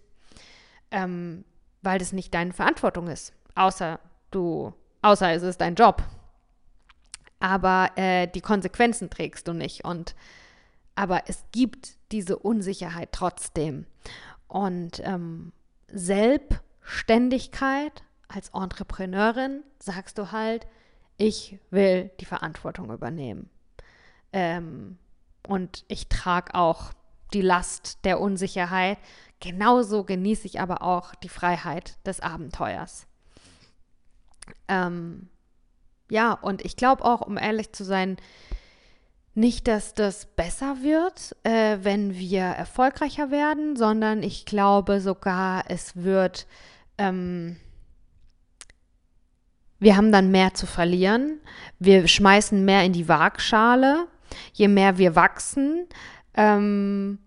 [0.91, 1.43] ähm,
[1.81, 3.99] weil das nicht deine Verantwortung ist, außer
[4.31, 6.03] du, außer es ist dein Job.
[7.39, 10.13] Aber äh, die Konsequenzen trägst du nicht und
[10.95, 13.85] aber es gibt diese Unsicherheit trotzdem.
[14.49, 15.53] Und ähm,
[15.87, 20.67] Selbstständigkeit als Entrepreneurin sagst du halt,
[21.17, 23.49] ich will die Verantwortung übernehmen.
[24.33, 24.97] Ähm,
[25.47, 26.91] und ich trage auch
[27.33, 28.97] die Last der Unsicherheit.
[29.39, 33.07] Genauso genieße ich aber auch die Freiheit des Abenteuers.
[34.67, 35.29] Ähm,
[36.09, 38.17] ja, und ich glaube auch, um ehrlich zu sein,
[39.35, 45.95] nicht, dass das besser wird, äh, wenn wir erfolgreicher werden, sondern ich glaube sogar, es
[45.95, 46.47] wird,
[46.97, 47.55] ähm,
[49.79, 51.39] wir haben dann mehr zu verlieren.
[51.77, 54.07] Wir schmeißen mehr in die Waagschale,
[54.53, 55.87] je mehr wir wachsen.
[56.33, 57.19] Ähm,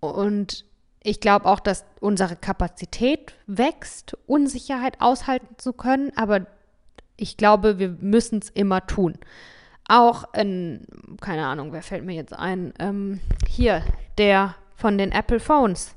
[0.00, 0.64] und
[1.04, 6.46] ich glaube auch, dass unsere Kapazität wächst, Unsicherheit aushalten zu können, aber
[7.22, 9.14] ich glaube, wir müssen es immer tun.
[9.88, 10.86] Auch in,
[11.20, 12.72] keine Ahnung, wer fällt mir jetzt ein?
[12.78, 13.82] Ähm, hier,
[14.18, 15.94] der von den Apple Phones.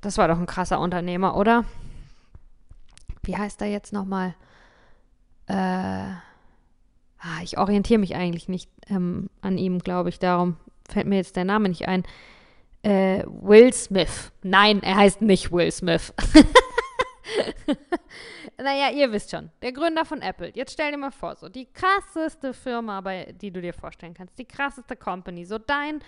[0.00, 1.64] Das war doch ein krasser Unternehmer, oder?
[3.22, 4.34] wie heißt er jetzt nochmal?
[5.46, 6.20] Äh, ah,
[7.42, 10.18] ich orientiere mich eigentlich nicht ähm, an ihm, glaube ich.
[10.18, 10.56] Darum
[10.88, 12.04] fällt mir jetzt der Name nicht ein.
[12.82, 14.32] Äh, Will Smith.
[14.42, 16.12] Nein, er heißt nicht Will Smith.
[18.58, 20.52] naja, ihr wisst schon, der Gründer von Apple.
[20.54, 24.38] Jetzt stell dir mal vor, so die krasseste Firma, bei, die du dir vorstellen kannst,
[24.38, 26.00] die krasseste Company, so dein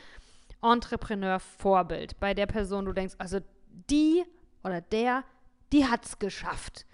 [0.62, 3.38] Entrepreneur-Vorbild, bei der Person du denkst, also
[3.90, 4.24] die
[4.62, 5.24] oder der,
[5.72, 6.86] die hat es geschafft.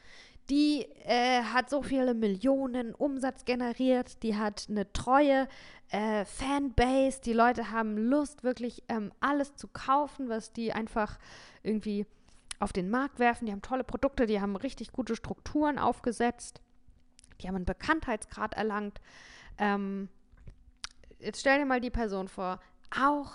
[0.48, 5.46] Die äh, hat so viele Millionen Umsatz generiert, die hat eine treue
[5.90, 11.18] äh, Fanbase, die Leute haben Lust, wirklich ähm, alles zu kaufen, was die einfach
[11.62, 12.06] irgendwie
[12.60, 13.46] auf den Markt werfen.
[13.46, 16.60] Die haben tolle Produkte, die haben richtig gute Strukturen aufgesetzt,
[17.40, 19.00] die haben einen Bekanntheitsgrad erlangt.
[19.58, 20.08] Ähm,
[21.18, 22.60] jetzt stell dir mal die Person vor,
[22.96, 23.32] auch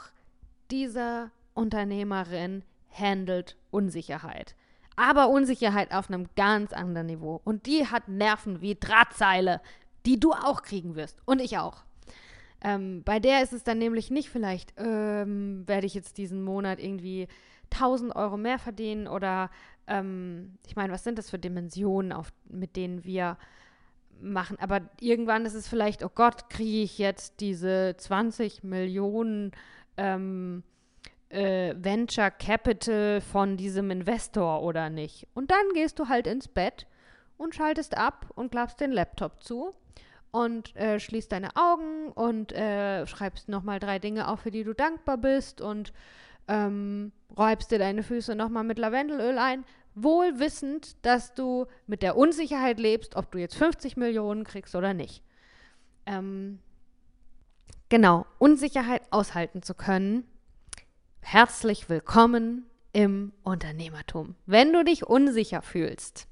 [0.72, 4.56] diese Unternehmerin handelt Unsicherheit.
[4.96, 7.42] Aber Unsicherheit auf einem ganz anderen Niveau.
[7.44, 9.60] Und die hat Nerven wie Drahtseile,
[10.06, 11.20] die du auch kriegen wirst.
[11.26, 11.84] Und ich auch.
[12.62, 16.80] Ähm, bei der ist es dann nämlich nicht vielleicht, ähm, werde ich jetzt diesen Monat
[16.80, 17.28] irgendwie
[17.72, 19.50] 1000 Euro mehr verdienen oder
[19.88, 23.38] ähm, ich meine, was sind das für Dimensionen, auf, mit denen wir
[24.22, 24.58] machen?
[24.60, 29.52] Aber irgendwann ist es vielleicht, oh Gott, kriege ich jetzt diese 20 Millionen
[29.98, 30.64] ähm,
[31.30, 35.28] äh, Venture Capital von diesem Investor oder nicht?
[35.34, 36.88] Und dann gehst du halt ins Bett
[37.38, 39.74] und schaltest ab und klappst den Laptop zu
[40.32, 44.74] und äh, schließt deine Augen und äh, schreibst nochmal drei Dinge auf, für die du
[44.74, 45.94] dankbar bist und
[46.48, 49.66] ähm, räubst dir deine Füße nochmal mit Lavendelöl ein,
[49.96, 54.94] wohl wissend, dass du mit der Unsicherheit lebst, ob du jetzt 50 Millionen kriegst oder
[54.94, 55.24] nicht.
[56.06, 56.60] Ähm,
[57.90, 60.26] genau, Unsicherheit aushalten zu können.
[61.22, 64.36] Herzlich willkommen im Unternehmertum.
[64.46, 66.28] Wenn du dich unsicher fühlst,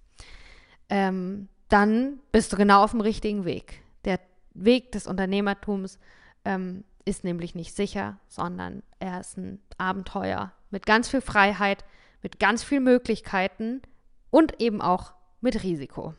[0.90, 3.82] ähm, dann bist du genau auf dem richtigen Weg.
[4.06, 4.20] Der
[4.54, 5.98] Weg des Unternehmertums
[6.46, 11.84] ähm, ist nämlich nicht sicher, sondern er ist ein Abenteuer mit ganz viel Freiheit,
[12.22, 13.82] mit ganz vielen Möglichkeiten
[14.30, 16.14] und eben auch mit Risiko.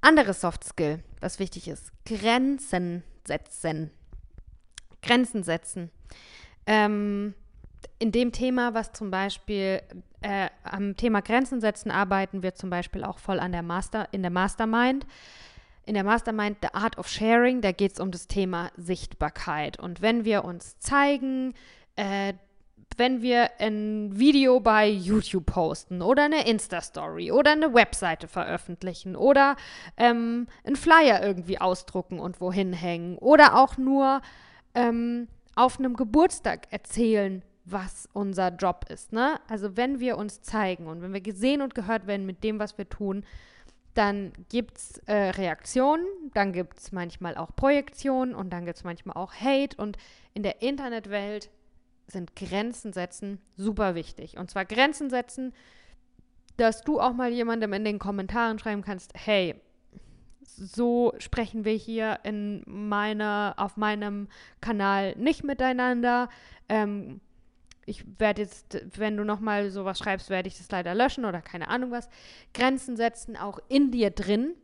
[0.00, 3.90] Anderes Soft Skill, was wichtig ist, Grenzen setzen.
[5.02, 5.90] Grenzen setzen.
[6.66, 7.34] Ähm,
[7.98, 9.82] in dem Thema, was zum Beispiel
[10.20, 14.22] äh, am Thema Grenzen setzen arbeiten wir zum Beispiel auch voll an der Master, in
[14.22, 15.06] der Mastermind
[15.88, 19.78] in der Mastermind The Art of Sharing, da geht es um das Thema Sichtbarkeit.
[19.78, 21.54] Und wenn wir uns zeigen,
[21.96, 22.34] äh,
[22.98, 29.56] wenn wir ein Video bei YouTube posten oder eine Insta-Story oder eine Webseite veröffentlichen oder
[29.96, 34.20] ähm, einen Flyer irgendwie ausdrucken und wohin hängen oder auch nur
[34.74, 39.12] ähm, auf einem Geburtstag erzählen, was unser Job ist.
[39.12, 39.40] Ne?
[39.48, 42.76] Also wenn wir uns zeigen und wenn wir gesehen und gehört werden mit dem, was
[42.76, 43.24] wir tun,
[43.98, 48.84] dann gibt es äh, Reaktionen, dann gibt es manchmal auch Projektionen und dann gibt es
[48.84, 49.76] manchmal auch Hate.
[49.76, 49.96] Und
[50.34, 51.50] in der Internetwelt
[52.06, 54.38] sind Grenzen setzen super wichtig.
[54.38, 55.52] Und zwar Grenzen setzen,
[56.56, 59.56] dass du auch mal jemandem in den Kommentaren schreiben kannst, hey,
[60.44, 64.28] so sprechen wir hier in meiner, auf meinem
[64.60, 66.28] Kanal nicht miteinander.
[66.68, 67.20] Ähm,
[67.88, 71.68] ich werde jetzt, wenn du nochmal sowas schreibst, werde ich das leider löschen oder keine
[71.68, 72.08] Ahnung was.
[72.54, 74.54] Grenzen setzen auch in dir drin,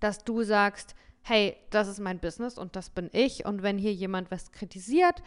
[0.00, 3.46] dass du sagst, hey, das ist mein Business und das bin ich.
[3.46, 5.22] Und wenn hier jemand was kritisiert,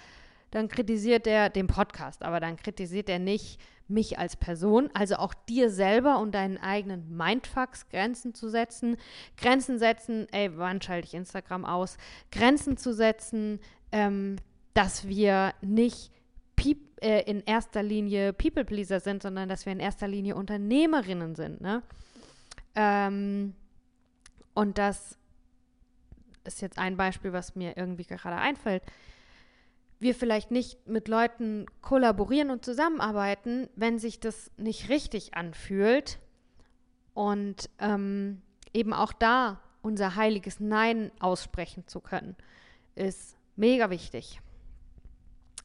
[0.51, 5.33] dann kritisiert er den Podcast, aber dann kritisiert er nicht mich als Person, also auch
[5.33, 8.97] dir selber und deinen eigenen Mindfucks Grenzen zu setzen.
[9.37, 11.97] Grenzen setzen, ey, wann schalte ich Instagram aus?
[12.31, 13.59] Grenzen zu setzen,
[13.91, 14.37] ähm,
[14.73, 16.11] dass wir nicht
[17.05, 21.61] äh, in erster Linie People-Pleaser sind, sondern dass wir in erster Linie Unternehmerinnen sind.
[21.61, 21.83] Ne?
[22.73, 23.53] Ähm,
[24.55, 25.19] und das
[26.45, 28.81] ist jetzt ein Beispiel, was mir irgendwie gerade einfällt.
[29.99, 36.17] Wir vielleicht nicht mit Leuten kollaborieren und zusammenarbeiten, wenn sich das nicht richtig anfühlt.
[37.13, 38.41] Und ähm,
[38.73, 42.35] eben auch da unser heiliges Nein aussprechen zu können,
[42.95, 44.41] ist mega wichtig.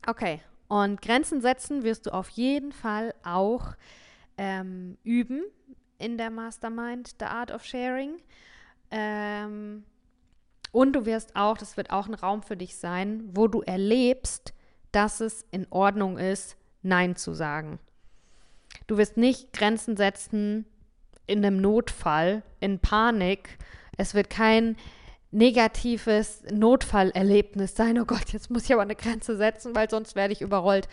[0.07, 0.41] Okay,
[0.71, 3.75] und Grenzen setzen wirst du auf jeden Fall auch
[4.39, 5.43] ähm, üben
[5.99, 8.21] in der Mastermind, The Art of Sharing.
[8.93, 9.83] Ähm,
[10.71, 14.55] und du wirst auch, das wird auch ein Raum für dich sein, wo du erlebst,
[14.93, 17.81] dass es in Ordnung ist, Nein zu sagen.
[18.87, 20.67] Du wirst nicht Grenzen setzen
[21.27, 23.59] in einem Notfall, in Panik.
[23.97, 24.77] Es wird kein
[25.31, 30.33] negatives Notfallerlebnis sein, oh Gott, jetzt muss ich aber eine Grenze setzen, weil sonst werde
[30.33, 30.89] ich überrollt,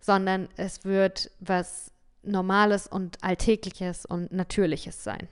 [0.00, 5.28] sondern es wird was normales und alltägliches und natürliches sein.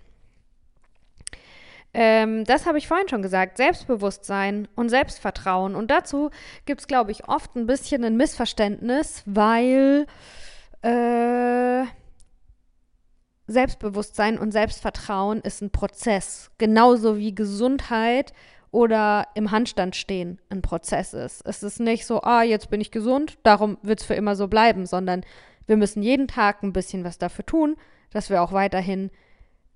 [1.97, 5.77] Ähm, das habe ich vorhin schon gesagt, Selbstbewusstsein und Selbstvertrauen.
[5.77, 6.31] Und dazu
[6.67, 10.07] gibt es, glaube ich, oft ein bisschen ein Missverständnis, weil
[10.83, 11.85] äh,
[13.47, 18.33] Selbstbewusstsein und Selbstvertrauen ist ein Prozess, genauso wie Gesundheit
[18.71, 21.43] oder im Handstand stehen ein Prozess ist.
[21.47, 24.49] Es ist nicht so, ah, jetzt bin ich gesund, darum wird es für immer so
[24.49, 25.27] bleiben, sondern
[25.67, 27.77] wir müssen jeden Tag ein bisschen was dafür tun,
[28.11, 29.11] dass wir auch weiterhin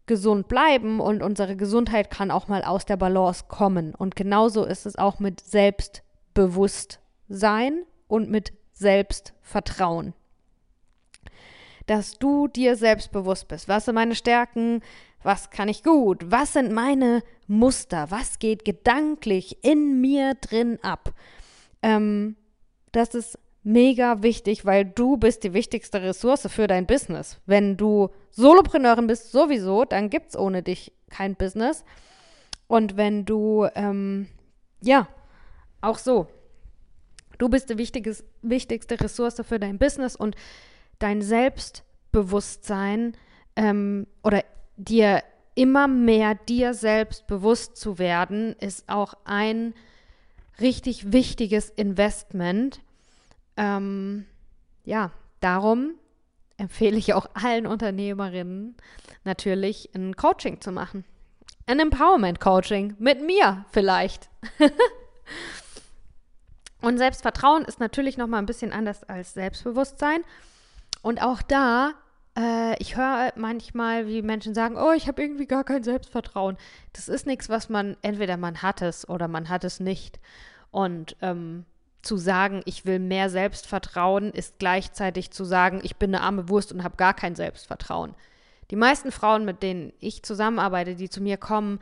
[0.06, 3.94] gesund bleiben und unsere Gesundheit kann auch mal aus der Balance kommen.
[3.94, 10.14] Und genauso ist es auch mit Selbstbewusstsein und mit Selbstvertrauen.
[11.88, 13.66] Dass du dir selbstbewusst bist.
[13.66, 14.82] Was sind meine Stärken?
[15.22, 16.30] Was kann ich gut?
[16.30, 18.10] Was sind meine Muster?
[18.10, 21.14] Was geht gedanklich in mir drin ab?
[21.82, 22.36] Ähm,
[22.92, 27.40] das ist mega wichtig, weil du bist die wichtigste Ressource für dein Business.
[27.46, 31.84] Wenn du Solopreneurin bist, sowieso, dann gibt es ohne dich kein Business.
[32.66, 34.28] Und wenn du, ähm,
[34.82, 35.08] ja,
[35.80, 36.26] auch so,
[37.38, 40.36] du bist die wichtigste Ressource für dein Business und
[40.98, 43.16] dein Selbstbewusstsein
[43.56, 44.44] ähm, oder
[44.76, 45.22] dir
[45.54, 49.74] immer mehr dir selbst bewusst zu werden, ist auch ein
[50.60, 52.80] richtig wichtiges Investment.
[53.56, 54.26] Ähm,
[54.84, 55.94] ja, darum
[56.56, 58.76] empfehle ich auch allen Unternehmerinnen
[59.24, 61.04] natürlich ein Coaching zu machen.
[61.66, 64.30] Ein Empowerment Coaching mit mir vielleicht.
[66.80, 70.22] Und Selbstvertrauen ist natürlich noch mal ein bisschen anders als Selbstbewusstsein.
[71.02, 71.94] Und auch da
[72.38, 76.56] äh, ich höre manchmal, wie Menschen sagen, oh, ich habe irgendwie gar kein Selbstvertrauen.
[76.92, 80.20] Das ist nichts, was man, entweder man hat es oder man hat es nicht.
[80.70, 81.64] Und ähm,
[82.02, 86.72] zu sagen, ich will mehr Selbstvertrauen, ist gleichzeitig zu sagen, ich bin eine arme Wurst
[86.72, 88.14] und habe gar kein Selbstvertrauen.
[88.70, 91.80] Die meisten Frauen, mit denen ich zusammenarbeite, die zu mir kommen,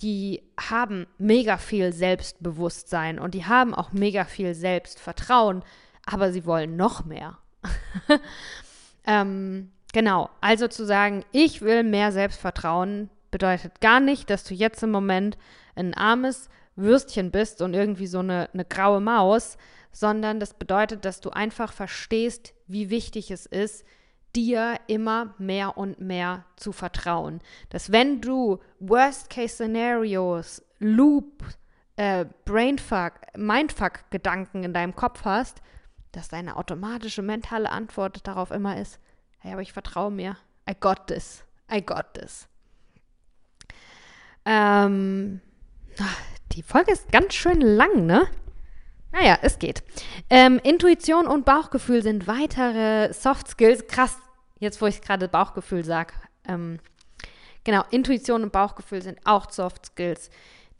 [0.00, 5.62] die haben mega viel Selbstbewusstsein und die haben auch mega viel Selbstvertrauen,
[6.04, 7.38] aber sie wollen noch mehr.
[9.06, 14.82] ähm, Genau, also zu sagen, ich will mehr Selbstvertrauen, bedeutet gar nicht, dass du jetzt
[14.82, 15.38] im Moment
[15.74, 19.56] ein armes Würstchen bist und irgendwie so eine, eine graue Maus,
[19.92, 23.86] sondern das bedeutet, dass du einfach verstehst, wie wichtig es ist,
[24.34, 27.40] dir immer mehr und mehr zu vertrauen.
[27.70, 31.42] Dass wenn du Worst-Case-Szenarios, Loop,
[31.96, 35.62] äh, Brainfuck, Mindfuck-Gedanken in deinem Kopf hast,
[36.16, 38.98] dass deine automatische mentale Antwort darauf immer ist,
[39.46, 40.36] Hey, aber ich vertraue mir.
[40.68, 41.44] I got this.
[41.72, 42.48] I got this.
[44.44, 45.40] Ähm,
[46.50, 48.26] die Folge ist ganz schön lang, ne?
[49.12, 49.84] Naja, es geht.
[50.30, 53.86] Ähm, Intuition und Bauchgefühl sind weitere Soft Skills.
[53.86, 54.16] Krass,
[54.58, 56.14] jetzt wo ich gerade Bauchgefühl sage.
[56.48, 56.80] Ähm,
[57.62, 60.30] genau, Intuition und Bauchgefühl sind auch Soft Skills,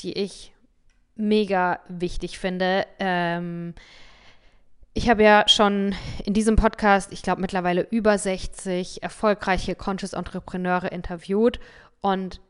[0.01, 0.53] die ich
[1.15, 2.85] mega wichtig finde.
[2.99, 3.75] Ähm,
[4.97, 5.95] ich habe ja schon
[6.25, 11.61] in diesem Podcast, ich glaube mittlerweile über 60 erfolgreiche Conscious Entrepreneure interviewt
[12.01, 12.41] und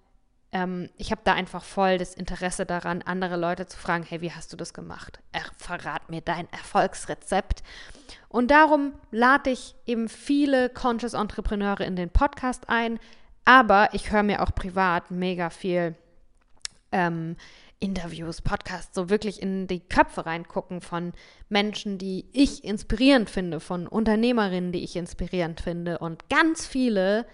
[0.52, 4.30] ähm, ich habe da einfach voll das Interesse daran, andere Leute zu fragen, hey, wie
[4.30, 5.18] hast du das gemacht?
[5.32, 7.64] Er, verrat mir dein Erfolgsrezept.
[8.28, 13.00] Und darum lade ich eben viele Conscious Entrepreneure in den Podcast ein,
[13.44, 15.96] aber ich höre mir auch privat mega viel
[16.92, 17.36] ähm,
[17.78, 21.12] Interviews, Podcasts, so wirklich in die Köpfe reingucken von
[21.48, 25.98] Menschen, die ich inspirierend finde, von Unternehmerinnen, die ich inspirierend finde.
[25.98, 27.26] Und ganz viele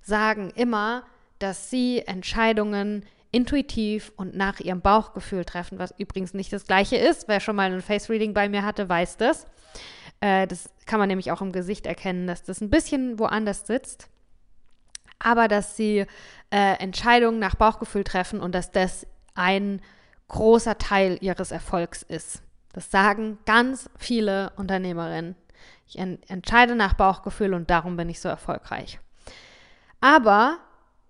[0.00, 1.04] sagen immer,
[1.38, 7.28] dass sie Entscheidungen intuitiv und nach ihrem Bauchgefühl treffen, was übrigens nicht das gleiche ist.
[7.28, 9.46] Wer schon mal ein Face-Reading bei mir hatte, weiß das.
[10.20, 14.08] Äh, das kann man nämlich auch im Gesicht erkennen, dass das ein bisschen woanders sitzt.
[15.18, 16.06] Aber dass sie
[16.50, 19.06] äh, Entscheidungen nach Bauchgefühl treffen und dass das
[19.38, 19.80] ein
[20.28, 22.42] großer Teil ihres Erfolgs ist.
[22.72, 25.36] Das sagen ganz viele Unternehmerinnen.
[25.86, 29.00] Ich en entscheide nach Bauchgefühl und darum bin ich so erfolgreich.
[30.00, 30.58] Aber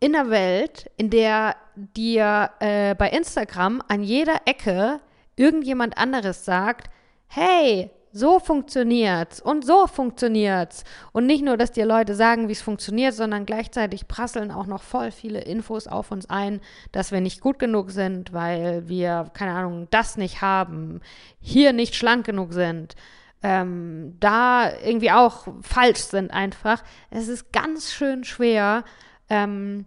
[0.01, 5.01] in einer Welt, in der dir äh, bei Instagram an jeder Ecke
[5.37, 6.89] irgendjemand anderes sagt,
[7.27, 10.85] hey, so funktioniert's und so funktioniert's.
[11.13, 14.83] Und nicht nur, dass dir Leute sagen, wie es funktioniert, sondern gleichzeitig prasseln auch noch
[14.83, 16.61] voll viele Infos auf uns ein,
[16.93, 21.01] dass wir nicht gut genug sind, weil wir, keine Ahnung, das nicht haben,
[21.41, 22.97] hier nicht schlank genug sind,
[23.43, 26.83] ähm, da irgendwie auch falsch sind einfach.
[27.11, 28.85] Es ist ganz schön schwer,
[29.29, 29.87] ähm,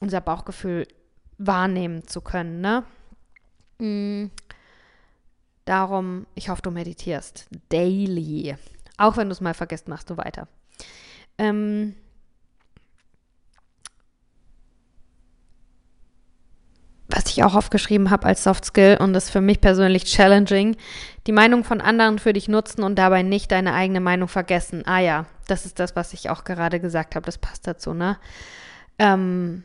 [0.00, 0.86] unser Bauchgefühl
[1.38, 2.84] wahrnehmen zu können, ne?
[3.78, 4.30] Mm.
[5.66, 8.56] Darum, ich hoffe, du meditierst daily.
[8.96, 10.46] Auch wenn du es mal vergisst, machst du weiter.
[11.38, 11.96] Ähm,
[17.08, 20.76] was ich auch aufgeschrieben habe als Soft Skill und das ist für mich persönlich challenging,
[21.26, 24.86] die Meinung von anderen für dich nutzen und dabei nicht deine eigene Meinung vergessen.
[24.86, 28.18] Ah ja, das ist das, was ich auch gerade gesagt habe, das passt dazu, ne?
[29.00, 29.64] Ähm,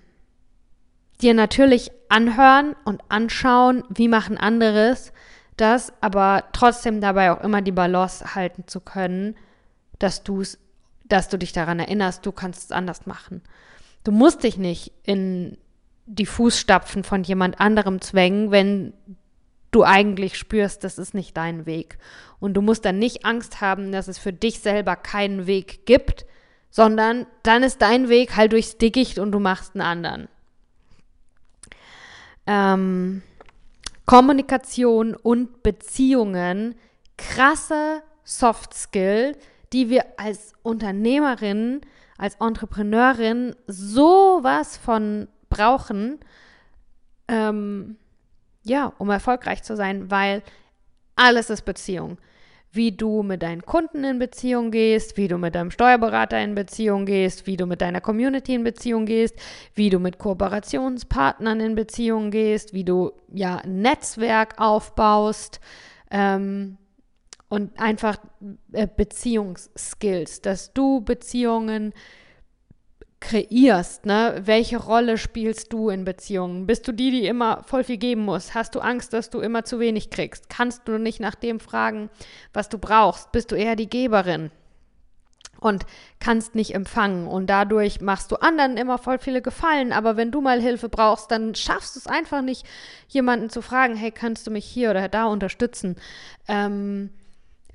[1.22, 5.14] dir natürlich anhören und anschauen, wie machen anderes
[5.58, 9.36] das, aber trotzdem dabei auch immer die Balance halten zu können,
[9.99, 10.43] dass du
[11.12, 13.41] dass du dich daran erinnerst, du kannst es anders machen.
[14.04, 15.58] Du musst dich nicht in
[16.06, 18.93] die Fußstapfen von jemand anderem zwängen, wenn
[19.72, 21.97] du eigentlich spürst, das ist nicht dein Weg.
[22.39, 26.26] Und du musst dann nicht Angst haben, dass es für dich selber keinen Weg gibt,
[26.70, 30.28] sondern dann ist dein Weg halt durchs Dickicht und du machst einen anderen.
[32.47, 33.22] Ähm,
[34.12, 36.76] Kommunikation und Beziehungen,
[37.18, 39.38] krasse Soft Skill,
[39.72, 41.80] die wir als Unternehmerin,
[42.18, 46.20] als Entrepreneurin sowas von brauchen,
[47.30, 47.95] ähm,
[48.64, 50.43] ja, um erfolgreich zu sein, weil
[51.16, 52.18] alles ist Beziehung.
[52.74, 57.05] Wie du mit deinen Kunden in Beziehung gehst, wie du mit deinem Steuerberater in Beziehung
[57.05, 59.36] gehst, wie du mit deiner Community in Beziehung gehst,
[59.76, 65.59] wie du mit Kooperationspartnern in Beziehung gehst, wie du ja ein Netzwerk aufbaust
[66.11, 66.78] ähm,
[67.49, 68.17] und einfach
[68.72, 71.93] äh, Beziehungsskills, dass du Beziehungen
[73.22, 74.41] kreierst, ne?
[74.43, 76.65] Welche Rolle spielst du in Beziehungen?
[76.65, 78.53] Bist du die, die immer voll viel geben muss?
[78.53, 80.49] Hast du Angst, dass du immer zu wenig kriegst?
[80.49, 82.09] Kannst du nicht nach dem fragen,
[82.51, 83.32] was du brauchst?
[83.32, 84.51] Bist du eher die Geberin?
[85.59, 85.86] Und
[86.19, 87.28] kannst nicht empfangen.
[87.28, 89.93] Und dadurch machst du anderen immer voll viele Gefallen.
[89.93, 92.65] Aber wenn du mal Hilfe brauchst, dann schaffst du es einfach nicht,
[93.07, 95.95] jemanden zu fragen, hey, kannst du mich hier oder da unterstützen?
[96.47, 97.11] Ähm,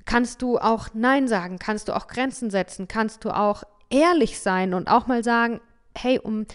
[0.03, 1.57] kannst du auch Nein sagen?
[1.57, 2.89] Kannst du auch Grenzen setzen?
[2.89, 5.61] Kannst du auch ehrlich sein und auch mal sagen,
[5.95, 6.45] hey, um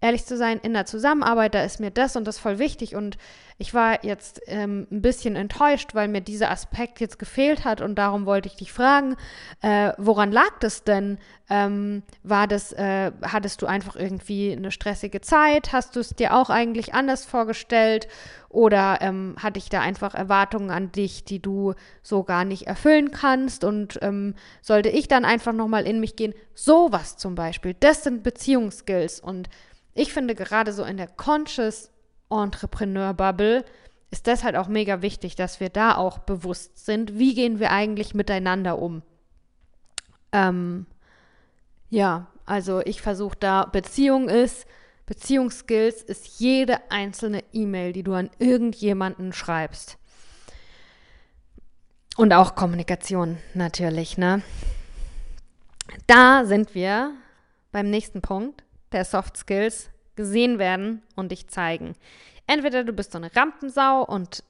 [0.00, 3.18] ehrlich zu sein, in der Zusammenarbeit, da ist mir das und das voll wichtig und
[3.60, 7.96] ich war jetzt ähm, ein bisschen enttäuscht, weil mir dieser Aspekt jetzt gefehlt hat und
[7.96, 9.16] darum wollte ich dich fragen,
[9.62, 11.18] äh, woran lag das denn?
[11.50, 15.72] Ähm, war das, äh, hattest du einfach irgendwie eine stressige Zeit?
[15.72, 18.06] Hast du es dir auch eigentlich anders vorgestellt?
[18.48, 23.10] Oder ähm, hatte ich da einfach Erwartungen an dich, die du so gar nicht erfüllen
[23.10, 23.64] kannst?
[23.64, 26.34] Und ähm, sollte ich dann einfach nochmal in mich gehen?
[26.54, 29.48] Sowas zum Beispiel, das sind Beziehungsskills und
[29.98, 31.90] ich finde gerade so in der Conscious
[32.30, 33.64] Entrepreneur-Bubble
[34.10, 37.72] ist das halt auch mega wichtig, dass wir da auch bewusst sind, wie gehen wir
[37.72, 39.02] eigentlich miteinander um.
[40.32, 40.86] Ähm,
[41.90, 44.66] ja, also ich versuche da, Beziehung ist,
[45.04, 49.98] Beziehungsskills ist jede einzelne E-Mail, die du an irgendjemanden schreibst.
[52.16, 54.42] Und auch Kommunikation natürlich, ne?
[56.06, 57.14] Da sind wir
[57.72, 61.94] beim nächsten Punkt der Soft Skills, gesehen werden und dich zeigen.
[62.46, 64.42] Entweder du bist so eine Rampensau und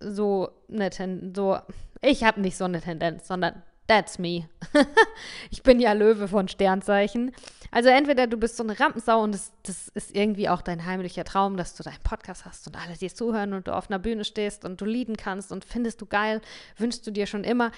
[0.00, 1.58] so eine Ten so
[2.02, 4.48] ich habe nicht so eine Tendenz, sondern that's me.
[5.50, 7.32] ich bin ja Löwe von Sternzeichen.
[7.70, 11.24] Also entweder du bist so eine Rampensau und das, das ist irgendwie auch dein heimlicher
[11.24, 14.24] Traum, dass du deinen Podcast hast und alle dir zuhören und du auf einer Bühne
[14.24, 16.40] stehst und du lieben kannst und findest du geil,
[16.78, 17.70] wünschst du dir schon immer.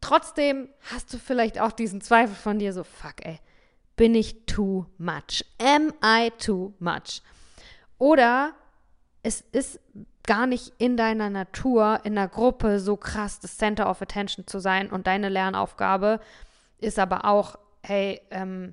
[0.00, 3.40] Trotzdem hast du vielleicht auch diesen Zweifel von dir so, fuck ey,
[3.98, 5.44] bin ich too much?
[5.60, 7.20] Am I too much?
[7.98, 8.54] Oder
[9.22, 9.80] es ist
[10.26, 14.60] gar nicht in deiner Natur, in der Gruppe so krass das Center of Attention zu
[14.60, 16.20] sein und deine Lernaufgabe
[16.78, 18.72] ist aber auch, hey, ähm,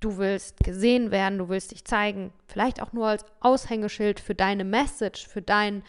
[0.00, 4.64] du willst gesehen werden, du willst dich zeigen, vielleicht auch nur als Aushängeschild für deine
[4.64, 5.84] Message, für, dein,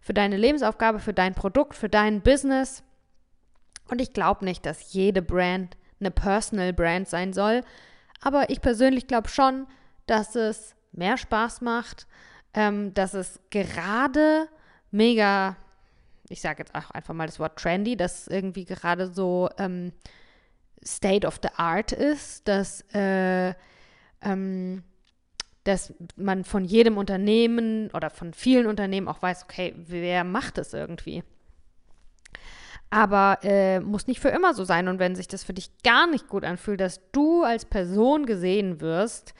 [0.00, 2.82] für deine Lebensaufgabe, für dein Produkt, für dein Business.
[3.90, 7.62] Und ich glaube nicht, dass jede Brand eine Personal Brand sein soll,
[8.20, 9.66] aber ich persönlich glaube schon,
[10.06, 12.06] dass es mehr Spaß macht,
[12.54, 14.48] ähm, dass es gerade
[14.90, 15.56] mega,
[16.28, 19.92] ich sage jetzt auch einfach mal das Wort trendy, dass irgendwie gerade so ähm,
[20.84, 23.54] State of the Art ist, dass, äh,
[24.22, 24.82] ähm,
[25.64, 30.72] dass man von jedem Unternehmen oder von vielen Unternehmen auch weiß, okay, wer macht es
[30.72, 31.24] irgendwie?
[32.90, 34.88] Aber äh, muss nicht für immer so sein.
[34.88, 38.80] Und wenn sich das für dich gar nicht gut anfühlt, dass du als Person gesehen
[38.80, 39.34] wirst,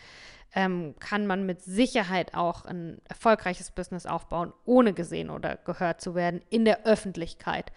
[0.54, 6.14] ähm, kann man mit Sicherheit auch ein erfolgreiches Business aufbauen, ohne gesehen oder gehört zu
[6.14, 7.70] werden in der Öffentlichkeit.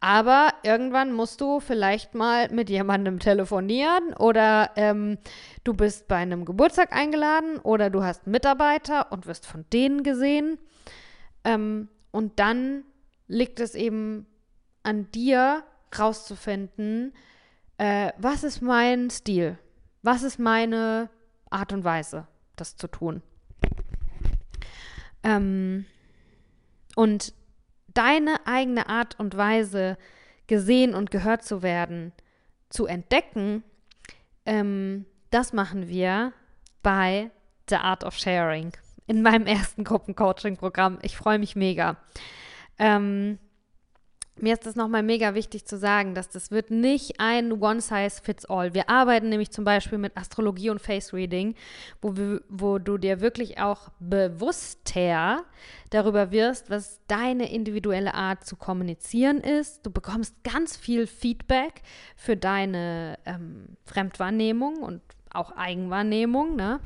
[0.00, 5.18] Aber irgendwann musst du vielleicht mal mit jemandem telefonieren oder ähm,
[5.62, 10.58] du bist bei einem Geburtstag eingeladen oder du hast Mitarbeiter und wirst von denen gesehen.
[11.44, 12.82] Ähm, und dann
[13.28, 14.26] liegt es eben
[14.82, 15.64] an dir
[15.96, 17.14] rauszufinden,
[17.78, 19.58] äh, was ist mein Stil?
[20.02, 21.10] Was ist meine
[21.50, 22.26] Art und Weise,
[22.56, 23.22] das zu tun?
[25.22, 25.86] Ähm,
[26.96, 27.32] und
[27.94, 29.96] deine eigene Art und Weise,
[30.46, 32.12] gesehen und gehört zu werden,
[32.68, 33.62] zu entdecken,
[34.44, 36.32] ähm, das machen wir
[36.82, 37.30] bei
[37.68, 38.72] The Art of Sharing
[39.06, 40.98] in meinem ersten Gruppencoaching-Programm.
[41.02, 41.96] Ich freue mich mega.
[42.78, 43.38] Ähm,
[44.42, 48.74] mir ist es nochmal mega wichtig zu sagen, dass das wird nicht ein One-Size-Fits-All.
[48.74, 51.54] Wir arbeiten nämlich zum Beispiel mit Astrologie und Face-Reading,
[52.00, 52.12] wo,
[52.48, 55.44] wo du dir wirklich auch bewusster
[55.90, 59.86] darüber wirst, was deine individuelle Art zu kommunizieren ist.
[59.86, 61.82] Du bekommst ganz viel Feedback
[62.16, 66.56] für deine ähm, Fremdwahrnehmung und auch Eigenwahrnehmung.
[66.56, 66.80] Ne?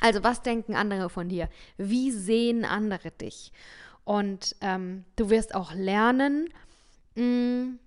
[0.00, 1.48] Also was denken andere von dir?
[1.76, 3.52] Wie sehen andere dich?
[4.06, 6.48] Und ähm, du wirst auch lernen,
[7.16, 7.80] mm,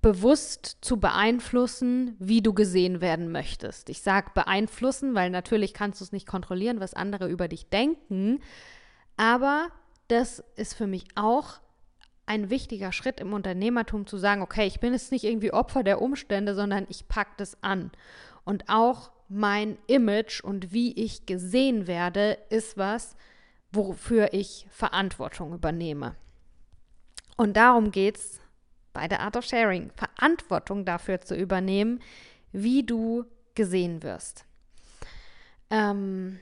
[0.00, 3.88] bewusst zu beeinflussen, wie du gesehen werden möchtest.
[3.88, 8.38] Ich sage beeinflussen, weil natürlich kannst du es nicht kontrollieren, was andere über dich denken.
[9.16, 9.70] Aber
[10.06, 11.58] das ist für mich auch
[12.26, 16.00] ein wichtiger Schritt im Unternehmertum zu sagen, okay, ich bin jetzt nicht irgendwie Opfer der
[16.00, 17.90] Umstände, sondern ich packe das an.
[18.44, 23.16] Und auch mein Image und wie ich gesehen werde, ist was,
[23.74, 26.14] wofür ich Verantwortung übernehme.
[27.36, 28.40] Und darum geht es
[28.92, 32.00] bei der Art of Sharing, Verantwortung dafür zu übernehmen,
[32.52, 34.44] wie du gesehen wirst.
[35.70, 36.38] Ähm,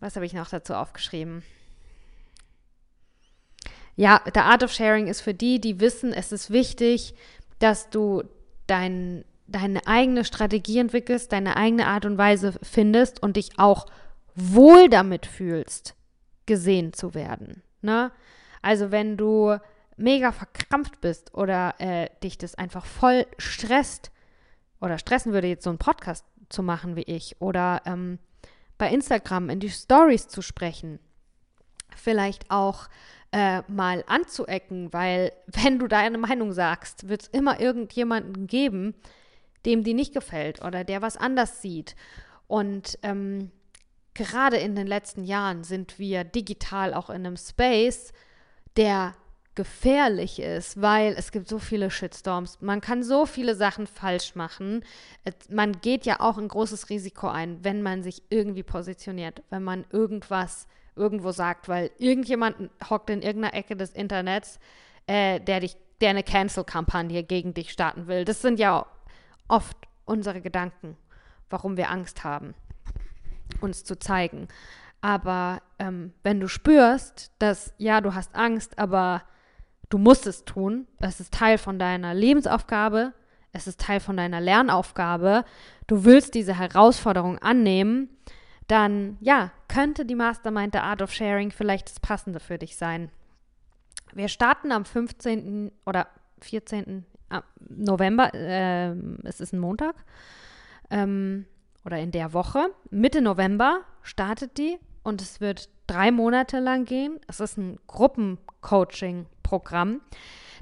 [0.00, 1.42] was habe ich noch dazu aufgeschrieben?
[3.96, 7.14] Ja, der Art of Sharing ist für die, die wissen, es ist wichtig,
[7.58, 8.22] dass du
[8.68, 13.86] dein, deine eigene Strategie entwickelst, deine eigene Art und Weise findest und dich auch
[14.36, 15.96] wohl damit fühlst,
[16.48, 17.62] gesehen zu werden.
[17.82, 18.10] Ne?
[18.60, 19.56] Also wenn du
[19.96, 24.10] mega verkrampft bist oder äh, dich das einfach voll stresst
[24.80, 28.18] oder stressen würde, jetzt so einen Podcast zu machen wie ich oder ähm,
[28.78, 30.98] bei Instagram in die Stories zu sprechen,
[31.94, 32.88] vielleicht auch
[33.32, 38.94] äh, mal anzuecken, weil wenn du deine Meinung sagst, wird es immer irgendjemanden geben,
[39.66, 41.94] dem die nicht gefällt oder der was anders sieht.
[42.46, 43.50] Und ähm,
[44.18, 48.12] gerade in den letzten Jahren sind wir digital auch in einem Space,
[48.76, 49.14] der
[49.54, 52.60] gefährlich ist, weil es gibt so viele Shitstorms.
[52.60, 54.84] Man kann so viele Sachen falsch machen.
[55.50, 59.84] Man geht ja auch ein großes Risiko ein, wenn man sich irgendwie positioniert, wenn man
[59.90, 64.58] irgendwas irgendwo sagt, weil irgendjemand hockt in irgendeiner Ecke des Internets,
[65.06, 68.24] äh, der dich, der eine Cancel-Kampagne gegen dich starten will.
[68.24, 68.86] Das sind ja
[69.48, 70.96] oft unsere Gedanken,
[71.50, 72.54] warum wir Angst haben
[73.60, 74.48] uns zu zeigen.
[75.00, 79.22] Aber ähm, wenn du spürst, dass ja, du hast Angst, aber
[79.90, 83.12] du musst es tun, es ist Teil von deiner Lebensaufgabe,
[83.52, 85.44] es ist Teil von deiner Lernaufgabe,
[85.86, 88.08] du willst diese Herausforderung annehmen,
[88.66, 93.10] dann ja, könnte die Mastermind der Art of Sharing vielleicht das Passende für dich sein.
[94.12, 95.70] Wir starten am 15.
[95.86, 96.08] oder
[96.40, 97.04] 14.
[97.68, 98.90] November, äh,
[99.24, 99.94] es ist ein Montag.
[100.90, 101.46] Ähm,
[101.84, 102.70] oder in der Woche.
[102.90, 107.18] Mitte November startet die und es wird drei Monate lang gehen.
[107.26, 110.00] Es ist ein Gruppencoaching-Programm.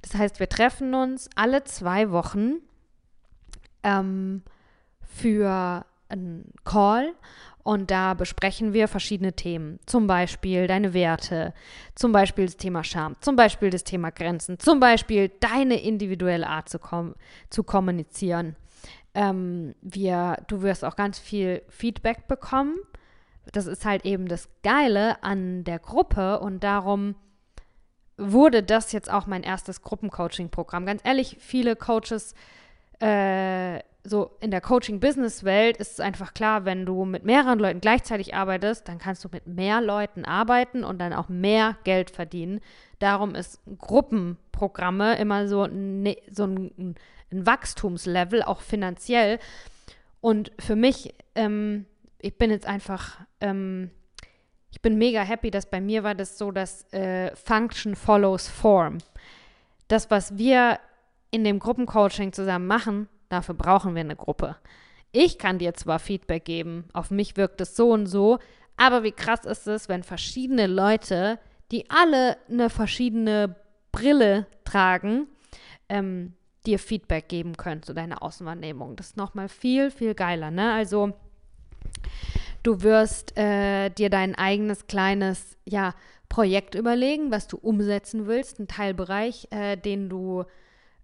[0.03, 2.57] Das heißt, wir treffen uns alle zwei Wochen
[3.83, 4.43] ähm,
[5.03, 7.15] für einen Call
[7.67, 9.81] und da besprechen wir verschiedene Themen.
[9.87, 11.53] Zum Beispiel deine Werte,
[11.97, 16.69] zum Beispiel das Thema Scham, zum Beispiel das Thema Grenzen, zum Beispiel deine individuelle Art
[16.69, 17.17] zu, kom
[17.51, 18.55] zu kommunizieren.
[19.17, 22.77] Ähm, wir, du wirst auch ganz viel Feedback bekommen.
[23.51, 27.15] Das ist halt eben das Geile an der Gruppe und darum
[28.19, 30.85] wurde das jetzt auch mein erstes Gruppencoaching-Programm.
[30.85, 32.35] Ganz ehrlich, viele Coaches
[33.01, 38.35] äh, so in der Coaching-Business-Welt ist es einfach klar, wenn du mit mehreren Leuten gleichzeitig
[38.35, 42.61] arbeitest, dann kannst du mit mehr Leuten arbeiten und dann auch mehr Geld verdienen.
[42.99, 46.95] Darum ist Gruppenprogramme immer so, ne, so ein
[47.33, 49.39] ein Wachstumslevel, auch finanziell.
[50.21, 51.87] Und für mich, ähm,
[52.19, 53.91] ich bin jetzt einfach, ähm,
[54.71, 58.99] ich bin mega happy, dass bei mir war das so, dass äh, Function follows Form.
[59.89, 60.79] Das, was wir
[61.31, 64.57] in dem Gruppencoaching zusammen machen, dafür brauchen wir eine Gruppe.
[65.13, 68.39] Ich kann dir zwar Feedback geben, auf mich wirkt es so und so,
[68.77, 71.39] aber wie krass ist es, wenn verschiedene Leute,
[71.71, 73.57] die alle eine verschiedene
[73.93, 75.29] Brille tragen,
[75.89, 76.35] ähm,
[76.67, 78.97] dir Feedback geben können zu deiner Außenwahrnehmung.
[78.97, 80.51] Das ist nochmal viel, viel geiler.
[80.51, 80.73] Ne?
[80.73, 81.13] Also
[82.63, 85.95] du wirst äh, dir dein eigenes kleines ja,
[86.29, 90.45] Projekt überlegen, was du umsetzen willst, einen Teilbereich, äh, den du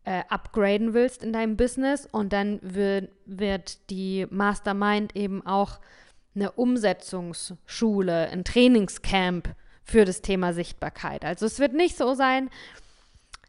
[0.05, 2.09] äh, upgraden willst in deinem Business.
[2.11, 5.79] Und dann wird, wird die Mastermind eben auch
[6.35, 9.55] eine Umsetzungsschule, ein Trainingscamp
[9.85, 11.25] für das Thema Sichtbarkeit.
[11.25, 12.51] Also es wird nicht so sein,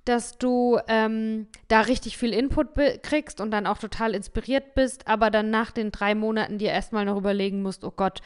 [0.06, 2.70] dass du ähm, da richtig viel Input
[3.04, 7.06] kriegst und dann auch total inspiriert bist, aber dann nach den drei Monaten dir erstmal
[7.06, 8.22] noch überlegen musst, oh Gott,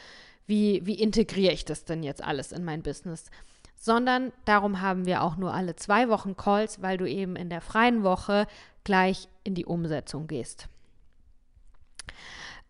[0.46, 3.30] wie, wie integriere ich das denn jetzt alles in mein Business?
[3.76, 7.60] Sondern darum haben wir auch nur alle zwei Wochen Calls, weil du eben in der
[7.60, 8.46] freien Woche
[8.82, 10.68] gleich in die Umsetzung gehst.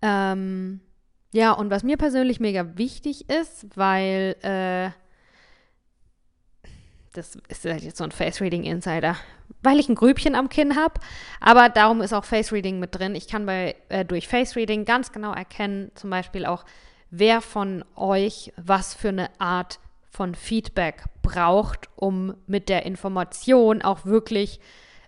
[0.02, 0.80] Ähm,
[1.32, 4.90] ja, und was mir persönlich mega wichtig ist, weil äh,
[7.18, 9.16] das ist jetzt so ein Face Reading Insider,
[9.62, 10.94] weil ich ein Grübchen am Kinn habe.
[11.40, 13.14] Aber darum ist auch Face Reading mit drin.
[13.14, 16.64] Ich kann bei, äh, durch Face Reading ganz genau erkennen, zum Beispiel auch,
[17.10, 24.04] wer von euch was für eine Art von Feedback braucht, um mit der Information auch
[24.04, 24.60] wirklich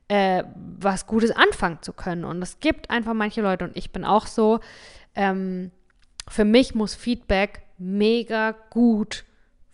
[0.08, 2.24] äh, was Gutes anfangen zu können.
[2.24, 4.61] Und es gibt einfach manche Leute, und ich bin auch so,
[5.14, 5.70] ähm,
[6.28, 9.24] für mich muss Feedback mega gut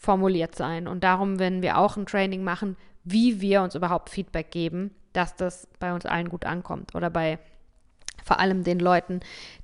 [0.07, 0.89] formuliert sein.
[0.89, 5.37] Und darum werden wir auch ein Training machen, wie wir uns überhaupt Feedback geben, dass
[5.37, 7.39] das bei uns allen gut ankommt oder bei
[8.25, 9.21] vor allem den Leuten,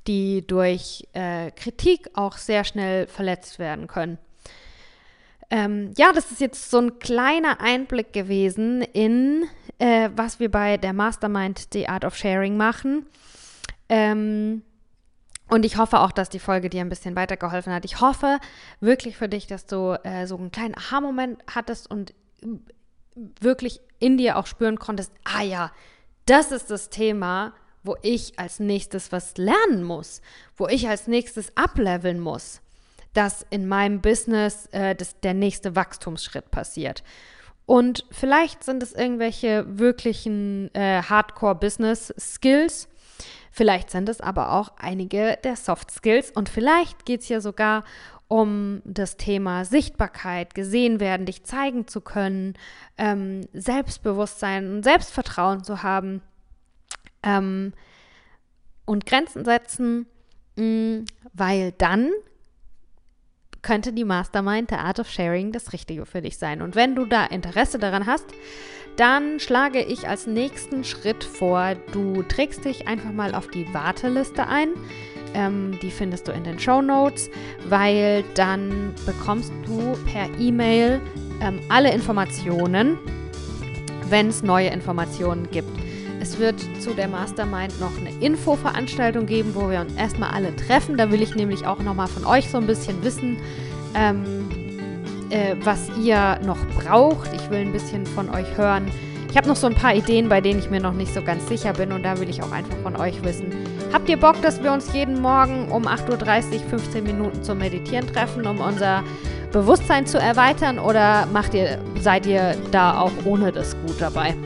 [0.06, 4.18] die durch äh, Kritik auch sehr schnell verletzt werden können.
[5.50, 9.44] Ähm, ja, das ist jetzt so ein kleiner Einblick gewesen in,
[9.78, 13.06] äh, was wir bei der Mastermind The Art of Sharing machen.
[13.88, 14.62] Ähm,
[15.48, 17.84] und ich hoffe auch, dass die Folge dir ein bisschen weitergeholfen hat.
[17.84, 18.38] Ich hoffe
[18.80, 22.14] wirklich für dich, dass du äh, so einen kleinen Aha-Moment hattest und
[23.14, 25.72] wirklich in dir auch spüren konntest, ah ja,
[26.26, 30.22] das ist das Thema, wo ich als nächstes was lernen muss,
[30.56, 32.60] wo ich als nächstes ableveln muss,
[33.12, 37.02] dass in meinem Business äh, das, der nächste Wachstumsschritt passiert.
[37.66, 42.88] Und vielleicht sind es irgendwelche wirklichen äh, Hardcore-Business-Skills,
[43.52, 47.84] Vielleicht sind es aber auch einige der Soft Skills und vielleicht geht es ja sogar
[48.26, 52.54] um das Thema Sichtbarkeit, gesehen werden, dich zeigen zu können,
[52.96, 56.22] ähm, Selbstbewusstsein und Selbstvertrauen zu haben
[57.22, 57.74] ähm,
[58.86, 60.06] und Grenzen setzen,
[60.56, 62.10] mh, mm, weil dann
[63.62, 66.62] könnte die Mastermind der Art of Sharing das Richtige für dich sein.
[66.62, 68.26] Und wenn du da Interesse daran hast,
[68.96, 74.46] dann schlage ich als nächsten Schritt vor, du trägst dich einfach mal auf die Warteliste
[74.46, 74.68] ein.
[75.34, 77.30] Ähm, die findest du in den Show Notes,
[77.68, 81.00] weil dann bekommst du per E-Mail
[81.40, 82.98] ähm, alle Informationen,
[84.10, 85.70] wenn es neue Informationen gibt.
[86.22, 90.96] Es wird zu der Mastermind noch eine Infoveranstaltung geben, wo wir uns erstmal alle treffen.
[90.96, 93.38] Da will ich nämlich auch nochmal von euch so ein bisschen wissen,
[93.96, 94.48] ähm,
[95.30, 97.32] äh, was ihr noch braucht.
[97.34, 98.86] Ich will ein bisschen von euch hören.
[99.30, 101.48] Ich habe noch so ein paar Ideen, bei denen ich mir noch nicht so ganz
[101.48, 103.46] sicher bin und da will ich auch einfach von euch wissen.
[103.92, 108.06] Habt ihr Bock, dass wir uns jeden Morgen um 8.30 Uhr 15 Minuten zum Meditieren
[108.06, 109.02] treffen, um unser
[109.50, 114.36] Bewusstsein zu erweitern oder macht ihr, seid ihr da auch ohne das gut dabei?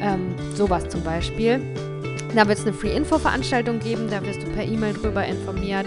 [0.00, 1.60] Ähm, sowas zum Beispiel.
[2.34, 5.86] Da wird es eine Free-Info-Veranstaltung geben, da wirst du per E-Mail drüber informiert.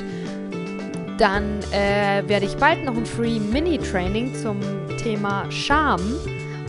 [1.18, 4.59] Dann äh, werde ich bald noch ein Free Mini-Training zum
[4.97, 6.01] Thema Scham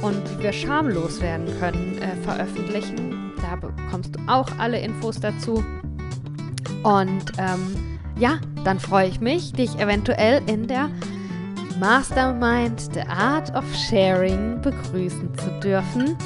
[0.02, 3.32] und wie wir schamlos werden können äh, veröffentlichen.
[3.40, 5.64] Da bekommst du auch alle Infos dazu.
[6.82, 10.90] Und ähm, ja, dann freue ich mich, dich eventuell in der
[11.80, 16.16] Mastermind The Art of Sharing begrüßen zu dürfen.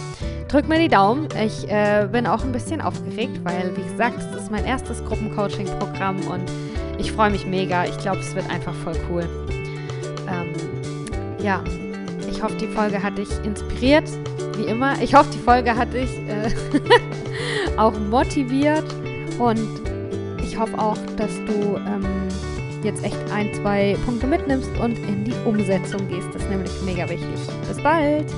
[0.49, 1.29] Drück mir die Daumen.
[1.45, 6.27] Ich äh, bin auch ein bisschen aufgeregt, weil, wie gesagt, es ist mein erstes Gruppencoaching-Programm
[6.27, 6.51] und
[6.97, 7.85] ich freue mich mega.
[7.85, 9.29] Ich glaube, es wird einfach voll cool.
[10.27, 10.55] Ähm,
[11.43, 11.63] ja,
[12.31, 14.09] ich hoffe, die Folge hat dich inspiriert,
[14.57, 14.95] wie immer.
[15.03, 16.51] Ich hoffe, die Folge hat dich äh,
[17.77, 18.87] auch motiviert
[19.39, 19.69] und
[20.43, 22.07] ich hoffe auch, dass du ähm,
[22.83, 26.29] jetzt echt ein, zwei Punkte mitnimmst und in die Umsetzung gehst.
[26.33, 27.39] Das ist nämlich mega wichtig.
[27.69, 28.33] Bis bald!